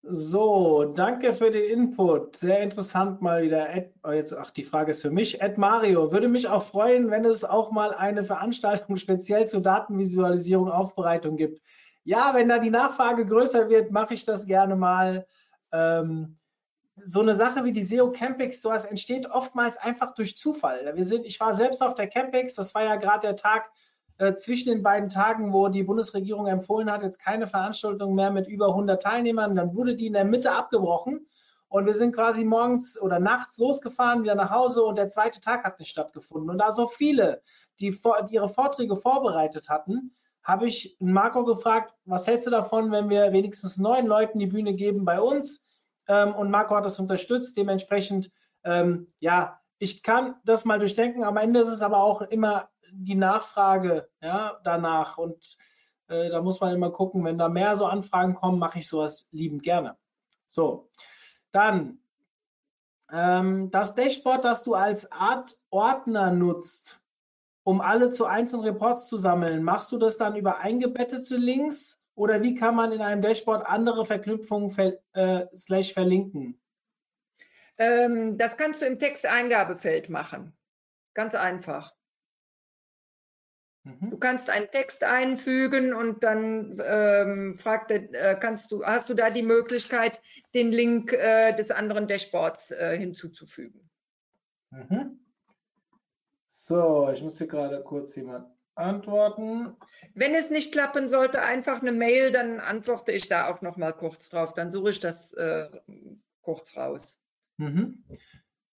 [0.03, 2.37] So, danke für den Input.
[2.37, 3.69] Sehr interessant mal wieder.
[3.69, 5.43] Ed, oh jetzt, ach, die Frage ist für mich.
[5.43, 10.71] Ed Mario, würde mich auch freuen, wenn es auch mal eine Veranstaltung speziell zur Datenvisualisierung,
[10.71, 11.61] Aufbereitung gibt.
[12.03, 15.27] Ja, wenn da die Nachfrage größer wird, mache ich das gerne mal.
[15.71, 16.40] Ähm,
[17.05, 20.93] so eine Sache wie die SEO Campix, sowas entsteht oftmals einfach durch Zufall.
[20.95, 23.71] Wir sind, ich war selbst auf der Campix, das war ja gerade der Tag
[24.19, 28.47] äh, zwischen den beiden Tagen, wo die Bundesregierung empfohlen hat, jetzt keine Veranstaltung mehr mit
[28.47, 29.55] über 100 Teilnehmern.
[29.55, 31.27] Dann wurde die in der Mitte abgebrochen
[31.69, 35.65] und wir sind quasi morgens oder nachts losgefahren, wieder nach Hause und der zweite Tag
[35.65, 36.51] hat nicht stattgefunden.
[36.51, 37.43] Und da so viele,
[37.79, 37.91] die,
[38.29, 43.33] die ihre Vorträge vorbereitet hatten, habe ich Marco gefragt, was hältst du davon, wenn wir
[43.33, 45.65] wenigstens neun Leuten die Bühne geben bei uns?
[46.09, 47.57] Ähm, und Marco hat das unterstützt.
[47.57, 48.31] Dementsprechend,
[48.65, 51.25] ähm, ja, ich kann das mal durchdenken.
[51.25, 55.19] Am Ende ist es aber auch immer die Nachfrage ja, danach.
[55.19, 55.57] Und
[56.09, 59.29] äh, da muss man immer gucken, wenn da mehr so Anfragen kommen, mache ich sowas
[59.31, 59.97] liebend gerne.
[60.47, 60.91] So,
[61.53, 61.99] dann
[63.13, 67.01] ähm, das Dashboard, das du als Art Ordner nutzt,
[67.63, 72.43] um alle zu einzelnen Reports zu sammeln, machst du das dann über eingebettete Links oder
[72.43, 76.61] wie kann man in einem Dashboard andere Verknüpfungen ver äh, slash verlinken?
[77.79, 80.55] Ähm, das kannst du im Texteingabefeld machen.
[81.15, 81.95] Ganz einfach.
[83.85, 84.21] Du mhm.
[84.21, 89.43] kannst einen Text einfügen und dann ähm, fragt äh, kannst du, hast du da die
[89.43, 90.21] Möglichkeit,
[90.53, 93.89] den Link äh, des anderen Dashboards äh, hinzuzufügen.
[94.69, 95.25] Mhm.
[96.49, 98.47] So, ich muss hier gerade kurz jemand
[98.81, 99.77] antworten.
[100.15, 103.93] Wenn es nicht klappen sollte, einfach eine Mail, dann antworte ich da auch noch mal
[103.93, 104.55] kurz drauf.
[104.55, 105.69] Dann suche ich das äh,
[106.43, 107.19] kurz raus.
[107.59, 108.05] Mhm.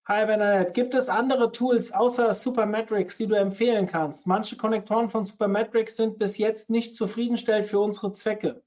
[0.05, 4.27] Hi Bernadette, gibt es andere Tools außer Supermetrics, die du empfehlen kannst?
[4.27, 8.63] Manche Konnektoren von Supermetrics sind bis jetzt nicht zufriedenstellend für unsere Zwecke.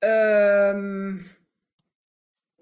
[0.00, 1.28] Ähm,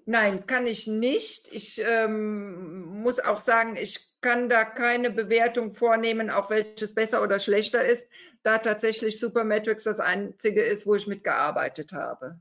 [0.05, 1.47] nein, kann ich nicht.
[1.51, 7.39] Ich ähm, muss auch sagen, ich kann da keine Bewertung vornehmen, auch welches besser oder
[7.39, 8.09] schlechter ist,
[8.43, 12.37] da tatsächlich Supermetrics das einzige ist, wo ich mitgearbeitet habe.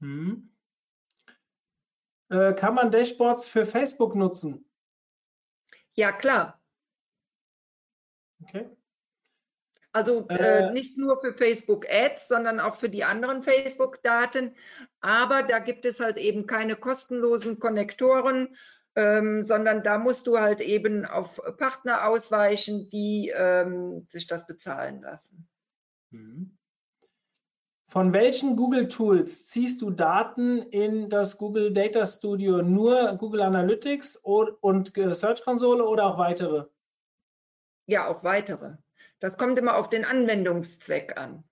[0.00, 0.50] Hm.
[2.30, 4.68] Äh, kann man Dashboards für Facebook nutzen?
[5.92, 6.60] Ja, klar.
[8.42, 8.68] Okay.
[9.92, 14.56] Also äh, äh, nicht nur für Facebook Ads, sondern auch für die anderen Facebook-Daten.
[15.00, 18.56] Aber da gibt es halt eben keine kostenlosen Konnektoren,
[18.96, 25.02] ähm, sondern da musst du halt eben auf Partner ausweichen, die ähm, sich das bezahlen
[25.02, 25.48] lassen.
[26.10, 26.56] Mhm.
[27.88, 32.60] Von welchen Google Tools ziehst du Daten in das Google Data Studio?
[32.62, 36.66] Nur Google Analytics und Search Konsole oder auch weitere?
[37.86, 38.78] Ja, auch weitere.
[39.20, 41.44] Das kommt immer auf den Anwendungszweck an.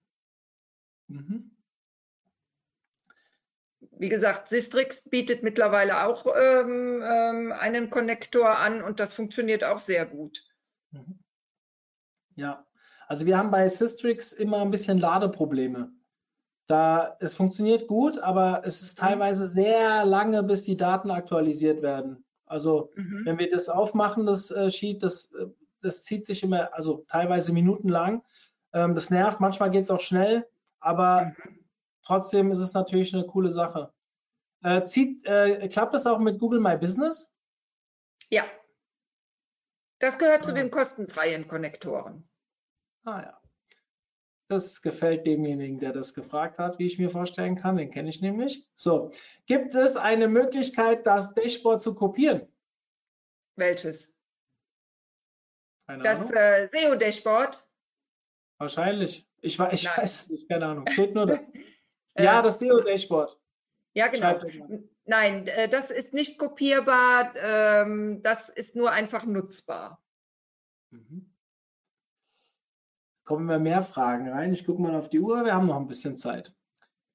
[1.08, 1.51] Mhm.
[4.02, 9.78] Wie gesagt, Sistrix bietet mittlerweile auch ähm, ähm, einen Konnektor an und das funktioniert auch
[9.78, 10.42] sehr gut.
[10.90, 11.20] Mhm.
[12.34, 12.66] Ja,
[13.06, 15.92] also wir haben bei Sistrix immer ein bisschen Ladeprobleme.
[16.66, 19.06] Da, es funktioniert gut, aber es ist mhm.
[19.06, 22.24] teilweise sehr lange, bis die Daten aktualisiert werden.
[22.44, 23.22] Also mhm.
[23.24, 25.46] wenn wir das aufmachen, das äh, Sheet, das, äh,
[25.80, 28.24] das zieht sich immer, also teilweise minutenlang.
[28.72, 30.44] Ähm, das nervt, manchmal geht es auch schnell,
[30.80, 31.61] aber mhm.
[32.12, 33.90] Trotzdem ist es natürlich eine coole Sache.
[34.62, 37.32] Äh, zieht, äh, klappt das auch mit Google My Business?
[38.28, 38.44] Ja.
[39.98, 40.50] Das gehört so.
[40.50, 42.28] zu den kostenfreien Konnektoren.
[43.04, 43.40] Ah ja.
[44.48, 47.76] Das gefällt demjenigen, der das gefragt hat, wie ich mir vorstellen kann.
[47.76, 48.68] Den kenne ich nämlich.
[48.74, 49.10] So,
[49.46, 52.46] gibt es eine Möglichkeit, das Dashboard zu kopieren?
[53.56, 54.06] Welches?
[55.86, 57.58] Keine das äh, SEO-Dashboard?
[58.58, 59.26] Wahrscheinlich.
[59.40, 60.86] Ich, ich weiß nicht, keine Ahnung.
[60.90, 61.50] Steht nur das.
[62.18, 63.38] ja, das SEO-Dashboard.
[63.94, 64.40] Ja, genau.
[65.04, 67.34] Nein, äh, das ist nicht kopierbar.
[67.36, 70.02] Ähm, das ist nur einfach nutzbar.
[70.90, 71.32] Mhm
[73.24, 74.52] kommen immer mehr Fragen rein.
[74.52, 76.54] Ich gucke mal auf die Uhr, wir haben noch ein bisschen Zeit.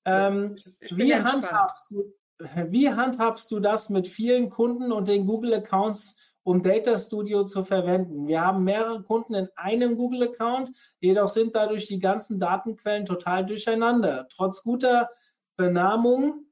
[0.05, 6.17] Ähm, wie, handhabst du, wie handhabst du das mit vielen Kunden und den Google-Accounts,
[6.47, 8.25] um Data Studio zu verwenden?
[8.25, 10.71] Wir haben mehrere Kunden in einem Google-Account,
[11.01, 14.29] jedoch sind dadurch die ganzen Datenquellen total durcheinander.
[14.33, 15.09] Trotz guter
[15.57, 16.45] Benamung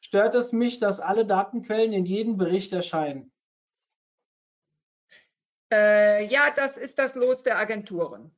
[0.00, 3.32] stört es mich, dass alle Datenquellen in jedem Bericht erscheinen.
[5.72, 8.36] Äh, ja, das ist das Los der Agenturen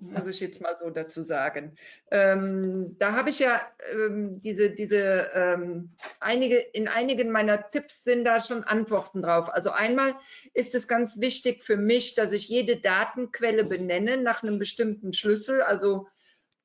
[0.00, 1.76] muss ich jetzt mal so dazu sagen.
[2.10, 3.60] Ähm, da habe ich ja
[3.92, 5.90] ähm, diese, diese ähm,
[6.20, 9.48] einige, in einigen meiner Tipps sind da schon Antworten drauf.
[9.48, 10.14] Also einmal
[10.54, 15.62] ist es ganz wichtig für mich, dass ich jede Datenquelle benenne nach einem bestimmten Schlüssel.
[15.62, 16.06] Also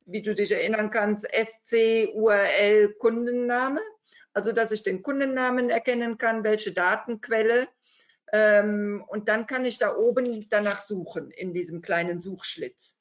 [0.05, 3.81] wie du dich erinnern kannst, SC, URL, Kundenname.
[4.34, 7.67] Also dass ich den Kundennamen erkennen kann, welche Datenquelle.
[8.31, 12.93] Ähm, und dann kann ich da oben danach suchen in diesem kleinen Suchschlitz.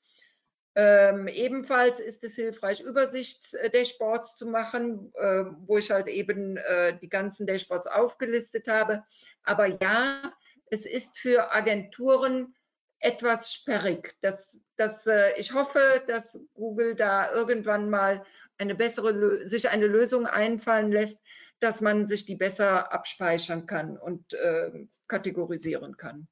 [0.75, 7.11] Ähm, ebenfalls ist es hilfreich, Übersichtsdashboards zu machen, äh, wo ich halt eben äh, die
[7.11, 9.05] ganzen Dashboards aufgelistet habe.
[9.43, 10.33] Aber ja,
[10.67, 12.55] es ist für Agenturen
[13.01, 14.15] etwas sperrig.
[14.23, 18.25] Das, das, äh, ich hoffe, dass Google da irgendwann mal
[18.57, 21.21] eine bessere, sich eine Lösung einfallen lässt,
[21.61, 26.29] dass man sich die besser abspeichern kann und äh, kategorisieren kann.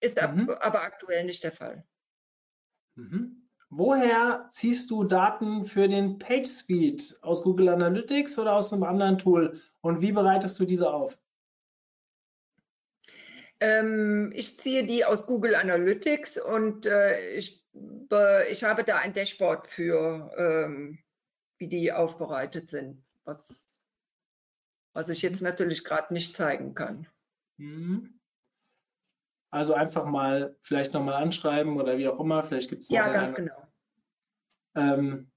[0.00, 0.50] Ist Mhm.
[0.50, 1.84] ab, aber aktuell nicht der Fall.
[2.96, 3.43] Mhm.
[3.76, 7.18] Woher ziehst du Daten für den PageSpeed?
[7.22, 9.60] Aus Google Analytics oder aus einem anderen Tool?
[9.80, 11.18] Und wie bereitest du diese auf?
[13.58, 17.66] Ähm, ich ziehe die aus Google Analytics und äh, ich,
[18.48, 21.00] ich habe da ein Dashboard für, ähm,
[21.58, 23.82] wie die aufbereitet sind, was,
[24.92, 27.08] was ich jetzt natürlich gerade nicht zeigen kann.
[27.56, 28.20] Mhm.
[29.50, 32.44] Also einfach mal vielleicht nochmal anschreiben oder wie auch immer.
[32.44, 33.63] Vielleicht gibt es Ja, ganz genau.
[34.74, 35.30] Ähm,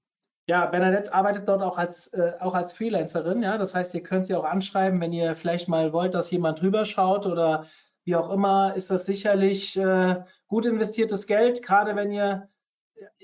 [0.46, 3.42] ja, Bernadette arbeitet dort auch als, äh, auch als Freelancerin.
[3.42, 6.60] Ja, das heißt, ihr könnt sie auch anschreiben, wenn ihr vielleicht mal wollt, dass jemand
[6.60, 7.66] drüber schaut oder
[8.04, 12.48] wie auch immer, ist das sicherlich äh, gut investiertes Geld, gerade wenn ihr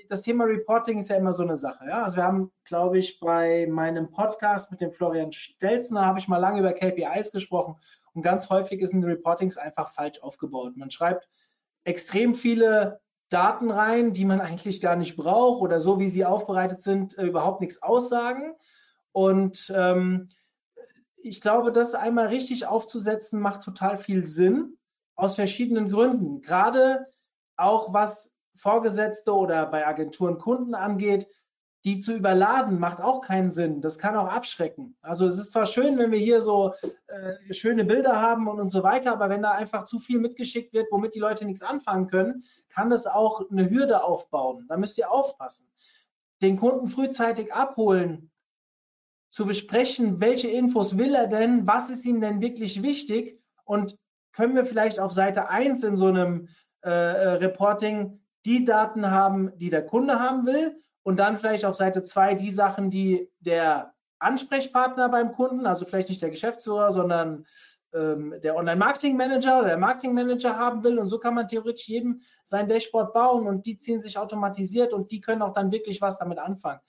[0.08, 1.86] das Thema Reporting ist ja immer so eine Sache.
[1.86, 2.04] Ja?
[2.04, 6.38] Also wir haben, glaube ich, bei meinem Podcast mit dem Florian Stelzner habe ich mal
[6.38, 7.76] lange über KPIs gesprochen
[8.12, 10.76] und ganz häufig sind Reportings einfach falsch aufgebaut.
[10.76, 11.28] Man schreibt
[11.84, 16.80] extrem viele Daten rein, die man eigentlich gar nicht braucht oder so wie sie aufbereitet
[16.80, 18.54] sind, äh, überhaupt nichts aussagen.
[19.12, 20.28] Und ähm,
[21.16, 24.76] ich glaube, das einmal richtig aufzusetzen, macht total viel Sinn
[25.16, 26.42] aus verschiedenen Gründen.
[26.42, 27.06] Gerade
[27.56, 31.26] auch was Vorgesetzte oder bei Agenturen Kunden angeht,
[31.84, 33.82] die zu überladen, macht auch keinen Sinn.
[33.82, 34.96] Das kann auch abschrecken.
[35.02, 36.72] Also es ist zwar schön, wenn wir hier so
[37.08, 40.72] äh, schöne Bilder haben und, und so weiter, aber wenn da einfach zu viel mitgeschickt
[40.72, 44.64] wird, womit die Leute nichts anfangen können, kann das auch eine Hürde aufbauen.
[44.68, 45.70] Da müsst ihr aufpassen.
[46.40, 48.30] Den Kunden frühzeitig abholen,
[49.28, 53.98] zu besprechen, welche Infos will er denn, was ist ihm denn wirklich wichtig und
[54.32, 56.48] können wir vielleicht auf Seite 1 in so einem
[56.82, 61.76] äh, äh, Reporting die Daten haben, die der Kunde haben will und dann vielleicht auf
[61.76, 67.46] Seite 2 die Sachen, die der Ansprechpartner beim Kunden, also vielleicht nicht der Geschäftsführer, sondern
[67.92, 70.98] ähm, der Online-Marketing-Manager oder der Marketing-Manager haben will.
[70.98, 75.10] Und so kann man theoretisch jedem sein Dashboard bauen und die ziehen sich automatisiert und
[75.10, 76.80] die können auch dann wirklich was damit anfangen.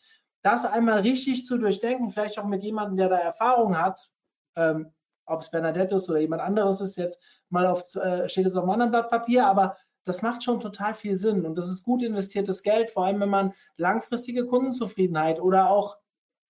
[0.42, 4.10] Das einmal richtig zu durchdenken, vielleicht auch mit jemandem, der da Erfahrung hat,
[4.56, 4.94] ähm,
[5.26, 8.64] ob es Bernadette ist oder jemand anderes ist, jetzt mal auf, äh, steht jetzt auf
[8.64, 9.76] einem anderen Blatt Papier, aber
[10.06, 13.30] das macht schon total viel Sinn und das ist gut investiertes Geld, vor allem wenn
[13.30, 15.98] man langfristige Kundenzufriedenheit oder auch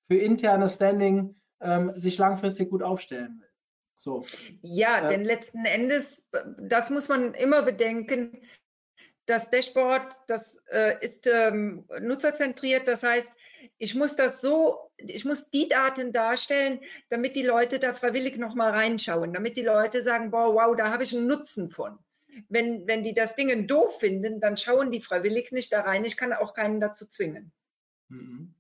[0.08, 3.50] für interne Standing ähm, sich langfristig gut aufstellen will.
[3.98, 4.26] So.
[4.62, 5.08] Ja, Ja.
[5.08, 6.22] denn letzten Endes,
[6.60, 8.42] das muss man immer bedenken,
[9.26, 13.32] das Dashboard, das äh, ist ähm, nutzerzentriert, das heißt,
[13.80, 18.72] ich muss das so, ich muss die Daten darstellen, damit die Leute da freiwillig nochmal
[18.72, 21.98] reinschauen, damit die Leute sagen, boah, wow, da habe ich einen Nutzen von.
[22.50, 26.06] Wenn, wenn die das Ding doof finden, dann schauen die freiwillig nicht da rein.
[26.06, 27.52] Ich kann auch keinen dazu zwingen.
[28.10, 28.56] Mhm.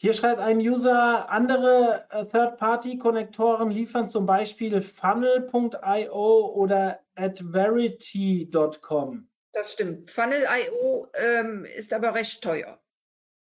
[0.00, 9.28] Hier schreibt ein User, andere äh, Third-Party-Konnektoren liefern zum Beispiel funnel.io oder adverity.com.
[9.52, 10.12] Das stimmt.
[10.12, 12.80] Funnel.io ähm, ist aber recht teuer.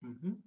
[0.00, 0.44] Mhm.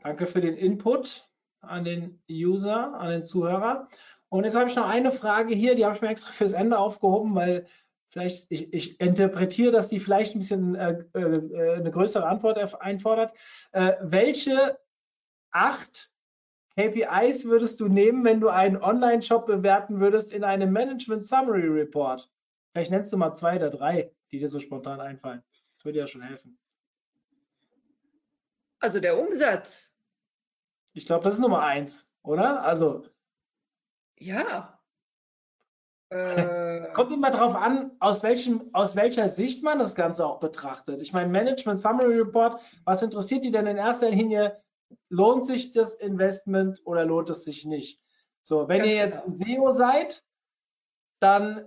[0.00, 1.28] Danke für den Input
[1.60, 3.88] an den User, an den Zuhörer.
[4.28, 6.78] Und jetzt habe ich noch eine Frage hier, die habe ich mir extra fürs Ende
[6.78, 7.66] aufgehoben, weil
[8.08, 13.36] vielleicht, ich, ich interpretiere, dass die vielleicht ein bisschen äh, äh, eine größere Antwort einfordert.
[13.72, 14.78] Äh, welche
[15.50, 16.10] acht
[16.76, 22.30] KPIs würdest du nehmen, wenn du einen Online-Shop bewerten würdest in einem Management Summary Report?
[22.72, 25.42] Vielleicht nennst du mal zwei oder drei, die dir so spontan einfallen.
[25.74, 26.58] Das würde ja schon helfen.
[28.80, 29.88] Also der Umsatz.
[30.92, 32.62] Ich glaube, das ist Nummer eins, oder?
[32.62, 33.04] Also
[34.18, 34.72] Ja.
[36.08, 41.02] Äh, kommt immer darauf an, aus, welchem, aus welcher Sicht man das Ganze auch betrachtet.
[41.02, 44.62] Ich meine, Management Summary Report, was interessiert die denn in erster Linie?
[45.08, 48.00] Lohnt sich das Investment oder lohnt es sich nicht?
[48.40, 49.36] So, wenn ihr jetzt genau.
[49.36, 50.22] SEO seid,
[51.18, 51.66] dann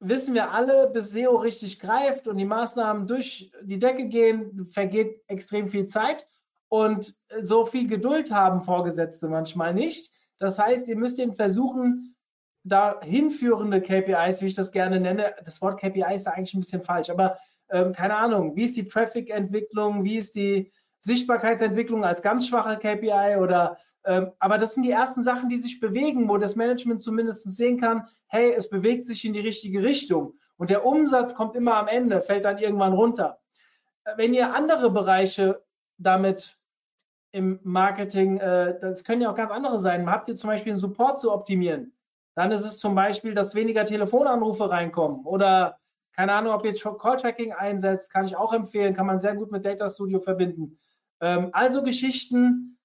[0.00, 5.22] wissen wir alle, bis SEO richtig greift und die Maßnahmen durch die Decke gehen, vergeht
[5.28, 6.26] extrem viel Zeit
[6.68, 10.15] und so viel Geduld haben Vorgesetzte manchmal nicht.
[10.38, 12.16] Das heißt, ihr müsst ihnen versuchen,
[12.64, 16.60] da hinführende KPIs, wie ich das gerne nenne, das Wort KPI ist da eigentlich ein
[16.60, 17.36] bisschen falsch, aber
[17.70, 23.36] ähm, keine Ahnung, wie ist die Traffic-Entwicklung, wie ist die Sichtbarkeitsentwicklung als ganz schwache KPI
[23.40, 27.50] oder ähm, aber das sind die ersten Sachen, die sich bewegen, wo das Management zumindest
[27.50, 31.76] sehen kann, hey, es bewegt sich in die richtige Richtung und der Umsatz kommt immer
[31.76, 33.38] am Ende, fällt dann irgendwann runter.
[34.04, 35.62] Äh, Wenn ihr andere Bereiche
[35.98, 36.56] damit
[37.36, 40.10] im Marketing, äh, das können ja auch ganz andere sein.
[40.10, 41.92] Habt ihr zum Beispiel einen Support zu optimieren?
[42.34, 45.78] Dann ist es zum Beispiel, dass weniger Telefonanrufe reinkommen oder
[46.14, 49.66] keine Ahnung, ob ihr Call-Tracking einsetzt, kann ich auch empfehlen, kann man sehr gut mit
[49.66, 50.78] Data Studio verbinden.
[51.20, 52.78] Ähm, also Geschichten,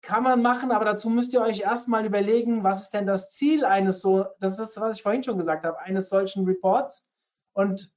[0.00, 3.64] kann man machen, aber dazu müsst ihr euch erstmal überlegen, was ist denn das Ziel
[3.64, 7.10] eines so, das ist, was ich vorhin schon gesagt habe, eines solchen Reports.
[7.52, 7.90] Und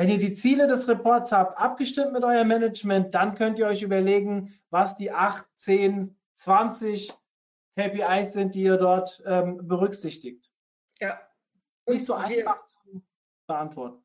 [0.00, 3.82] wenn ihr die Ziele des Reports habt, abgestimmt mit eurem Management, dann könnt ihr euch
[3.82, 7.12] überlegen, was die 8, 10, 20
[7.76, 10.50] KPIs sind, die ihr dort ähm, berücksichtigt.
[11.00, 11.20] Ja.
[11.86, 12.78] Nicht so einfach zu
[13.46, 14.02] beantworten.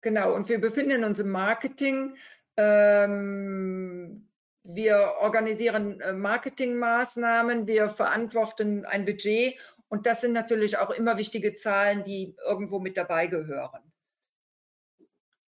[0.00, 2.16] Genau, und wir befinden uns im Marketing.
[2.56, 4.28] Ähm,
[4.64, 11.54] wir organisieren äh, Marketingmaßnahmen, wir verantworten ein Budget und das sind natürlich auch immer wichtige
[11.54, 13.85] Zahlen, die irgendwo mit dabei gehören.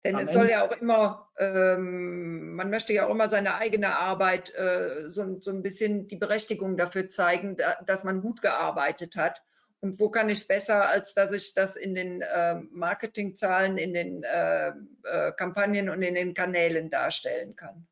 [0.04, 3.96] Denn Am es soll ja auch immer, ähm, man möchte ja auch immer seine eigene
[3.96, 9.14] Arbeit, äh, so, so ein bisschen die Berechtigung dafür zeigen, da, dass man gut gearbeitet
[9.14, 9.42] hat.
[9.80, 13.94] Und wo kann ich es besser, als dass ich das in den äh, Marketingzahlen, in
[13.94, 14.68] den äh,
[15.04, 17.86] äh, Kampagnen und in den Kanälen darstellen kann?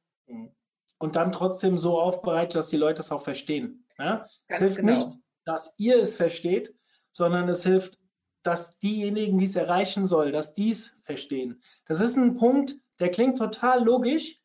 [0.98, 3.86] Und dann trotzdem so aufbereitet, dass die Leute es auch verstehen.
[3.98, 4.24] Ja?
[4.48, 4.92] Es Ganz hilft genau.
[4.92, 6.74] nicht, dass ihr es versteht,
[7.12, 7.99] sondern es hilft,
[8.42, 11.62] dass diejenigen, die es erreichen soll, dass die es verstehen.
[11.86, 14.40] Das ist ein Punkt, der klingt total logisch,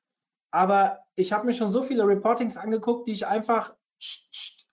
[0.52, 3.74] aber ich habe mir schon so viele Reportings angeguckt, die ich einfach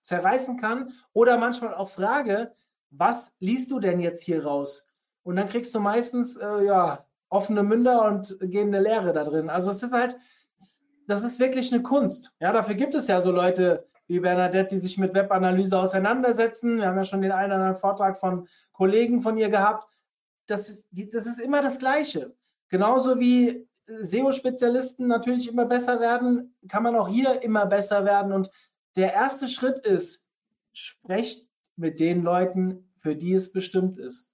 [0.03, 2.53] zerreißen kann oder manchmal auch frage,
[2.89, 4.87] was liest du denn jetzt hier raus?
[5.23, 9.49] Und dann kriegst du meistens äh, ja offene Münder und gehen eine Lehre da drin.
[9.49, 10.17] Also es ist halt,
[11.07, 12.33] das ist wirklich eine Kunst.
[12.39, 16.77] Ja, dafür gibt es ja so Leute wie Bernadette, die sich mit Webanalyse auseinandersetzen.
[16.77, 19.87] Wir haben ja schon den einen oder anderen Vortrag von Kollegen von ihr gehabt.
[20.47, 22.35] Das, das ist immer das Gleiche.
[22.69, 28.31] Genauso wie SEO-Spezialisten natürlich immer besser werden, kann man auch hier immer besser werden.
[28.33, 28.49] Und
[28.95, 30.25] der erste Schritt ist,
[30.73, 34.31] sprecht mit den Leuten, für die es bestimmt ist.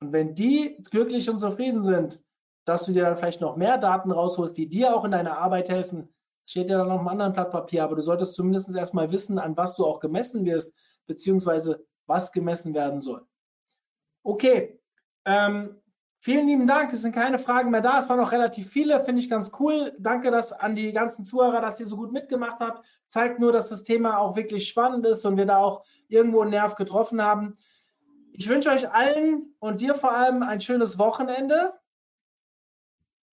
[0.00, 2.22] Und wenn die glücklich und zufrieden sind,
[2.64, 5.68] dass du dir dann vielleicht noch mehr Daten rausholst, die dir auch in deiner Arbeit
[5.68, 6.08] helfen,
[6.50, 9.56] steht ja dann auf einem anderen Blatt Papier, aber du solltest zumindest erstmal wissen, an
[9.56, 10.76] was du auch gemessen wirst,
[11.06, 13.24] beziehungsweise was gemessen werden soll.
[14.24, 14.80] Okay,
[15.24, 15.80] ähm,
[16.18, 16.92] vielen lieben Dank.
[16.92, 18.00] Es sind keine Fragen mehr da.
[18.00, 19.94] Es waren noch relativ viele, finde ich ganz cool.
[20.00, 22.84] Danke dass an die ganzen Zuhörer, dass ihr so gut mitgemacht habt.
[23.06, 26.50] Zeigt nur, dass das Thema auch wirklich spannend ist und wir da auch irgendwo einen
[26.50, 27.52] Nerv getroffen haben.
[28.32, 31.74] Ich wünsche euch allen und dir vor allem ein schönes Wochenende.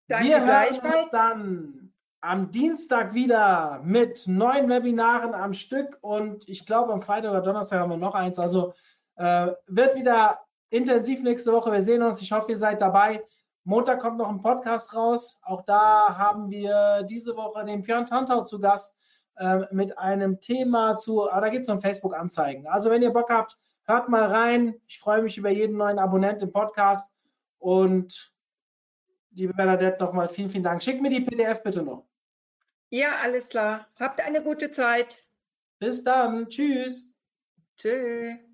[0.08, 1.77] Danke wir hören uns dann
[2.22, 7.80] am Dienstag wieder mit neuen Webinaren am Stück und ich glaube am Freitag oder Donnerstag
[7.80, 8.40] haben wir noch eins.
[8.40, 8.74] Also
[9.16, 10.40] äh, wird wieder
[10.70, 11.72] intensiv nächste Woche.
[11.72, 12.22] Wir sehen uns.
[12.22, 13.24] Ich hoffe, ihr seid dabei.
[13.64, 15.40] Montag kommt noch ein Podcast raus.
[15.44, 18.96] Auch da haben wir diese Woche den Björn Tantau zu Gast
[19.38, 22.68] äh, mit einem Thema zu, ah, da geht es um Facebook-Anzeigen.
[22.68, 24.76] Also wenn ihr Bock habt, hört mal rein.
[24.88, 27.14] Ich freue mich über jeden neuen Abonnent im Podcast
[27.60, 28.32] und
[29.38, 30.84] liebe Bernadette, nochmal vielen, vielen Dank.
[30.84, 32.08] Schick mir die PDF bitte noch.
[32.90, 33.88] Ja, alles klar.
[34.00, 35.24] Habt eine gute Zeit.
[35.80, 36.50] Bis dann.
[36.50, 37.14] Tschüss.
[37.78, 38.47] Tschüss.